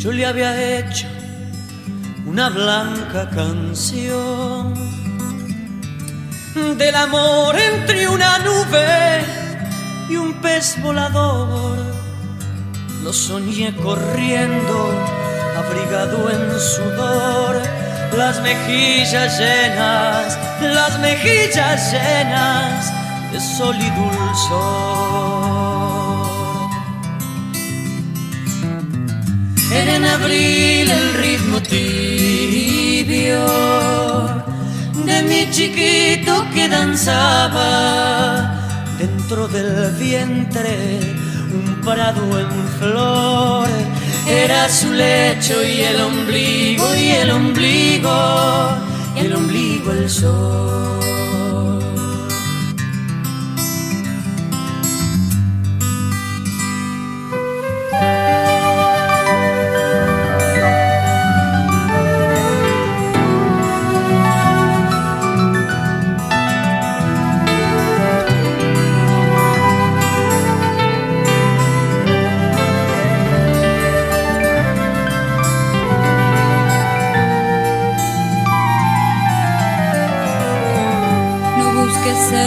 [0.00, 1.06] Yo le había hecho
[2.24, 4.72] una blanca canción
[6.78, 9.20] del amor entre una nube
[10.08, 11.76] y un pez volador.
[13.04, 14.90] Lo soñé corriendo,
[15.58, 17.60] abrigado en sudor,
[18.16, 22.90] las mejillas llenas, las mejillas llenas
[23.32, 25.29] de sol y dulzor.
[30.00, 33.44] En abril el ritmo tibio
[35.04, 37.68] de mi chiquito que danzaba
[38.98, 41.00] dentro del vientre
[41.52, 43.68] un prado en flor.
[44.26, 48.18] Era su lecho y el ombligo y el ombligo
[49.16, 51.39] y el ombligo el sol.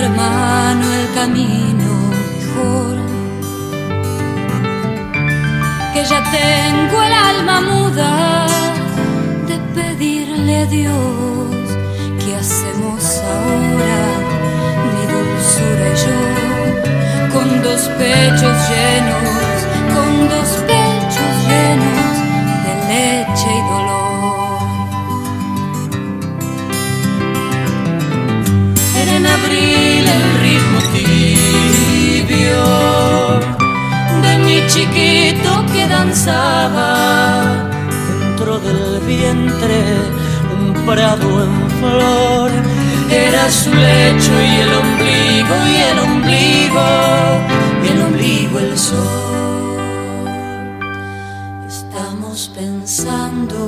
[0.09, 2.95] Mano el camino mejor.
[5.93, 8.47] Que ya tengo el alma muda
[9.47, 11.55] de pedirle a Dios
[12.19, 14.01] qué hacemos ahora,
[14.91, 16.19] mi dulzura y yo,
[17.33, 19.57] con dos pechos llenos,
[19.93, 22.15] con dos pechos llenos
[22.65, 24.12] de leche y dolor.
[30.15, 32.63] El ritmo tibio
[34.21, 37.69] de mi chiquito que danzaba
[38.19, 39.81] dentro del vientre
[40.55, 42.51] un prado en flor.
[43.09, 46.87] Era su lecho y el ombligo y el ombligo
[47.83, 49.33] y el ombligo el sol.
[51.67, 53.59] Estamos pensando,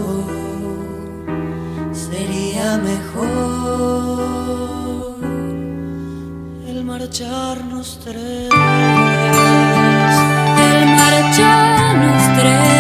[1.94, 4.05] sería mejor
[7.06, 8.50] marcharnos tres.
[10.58, 12.75] el marcharnos tres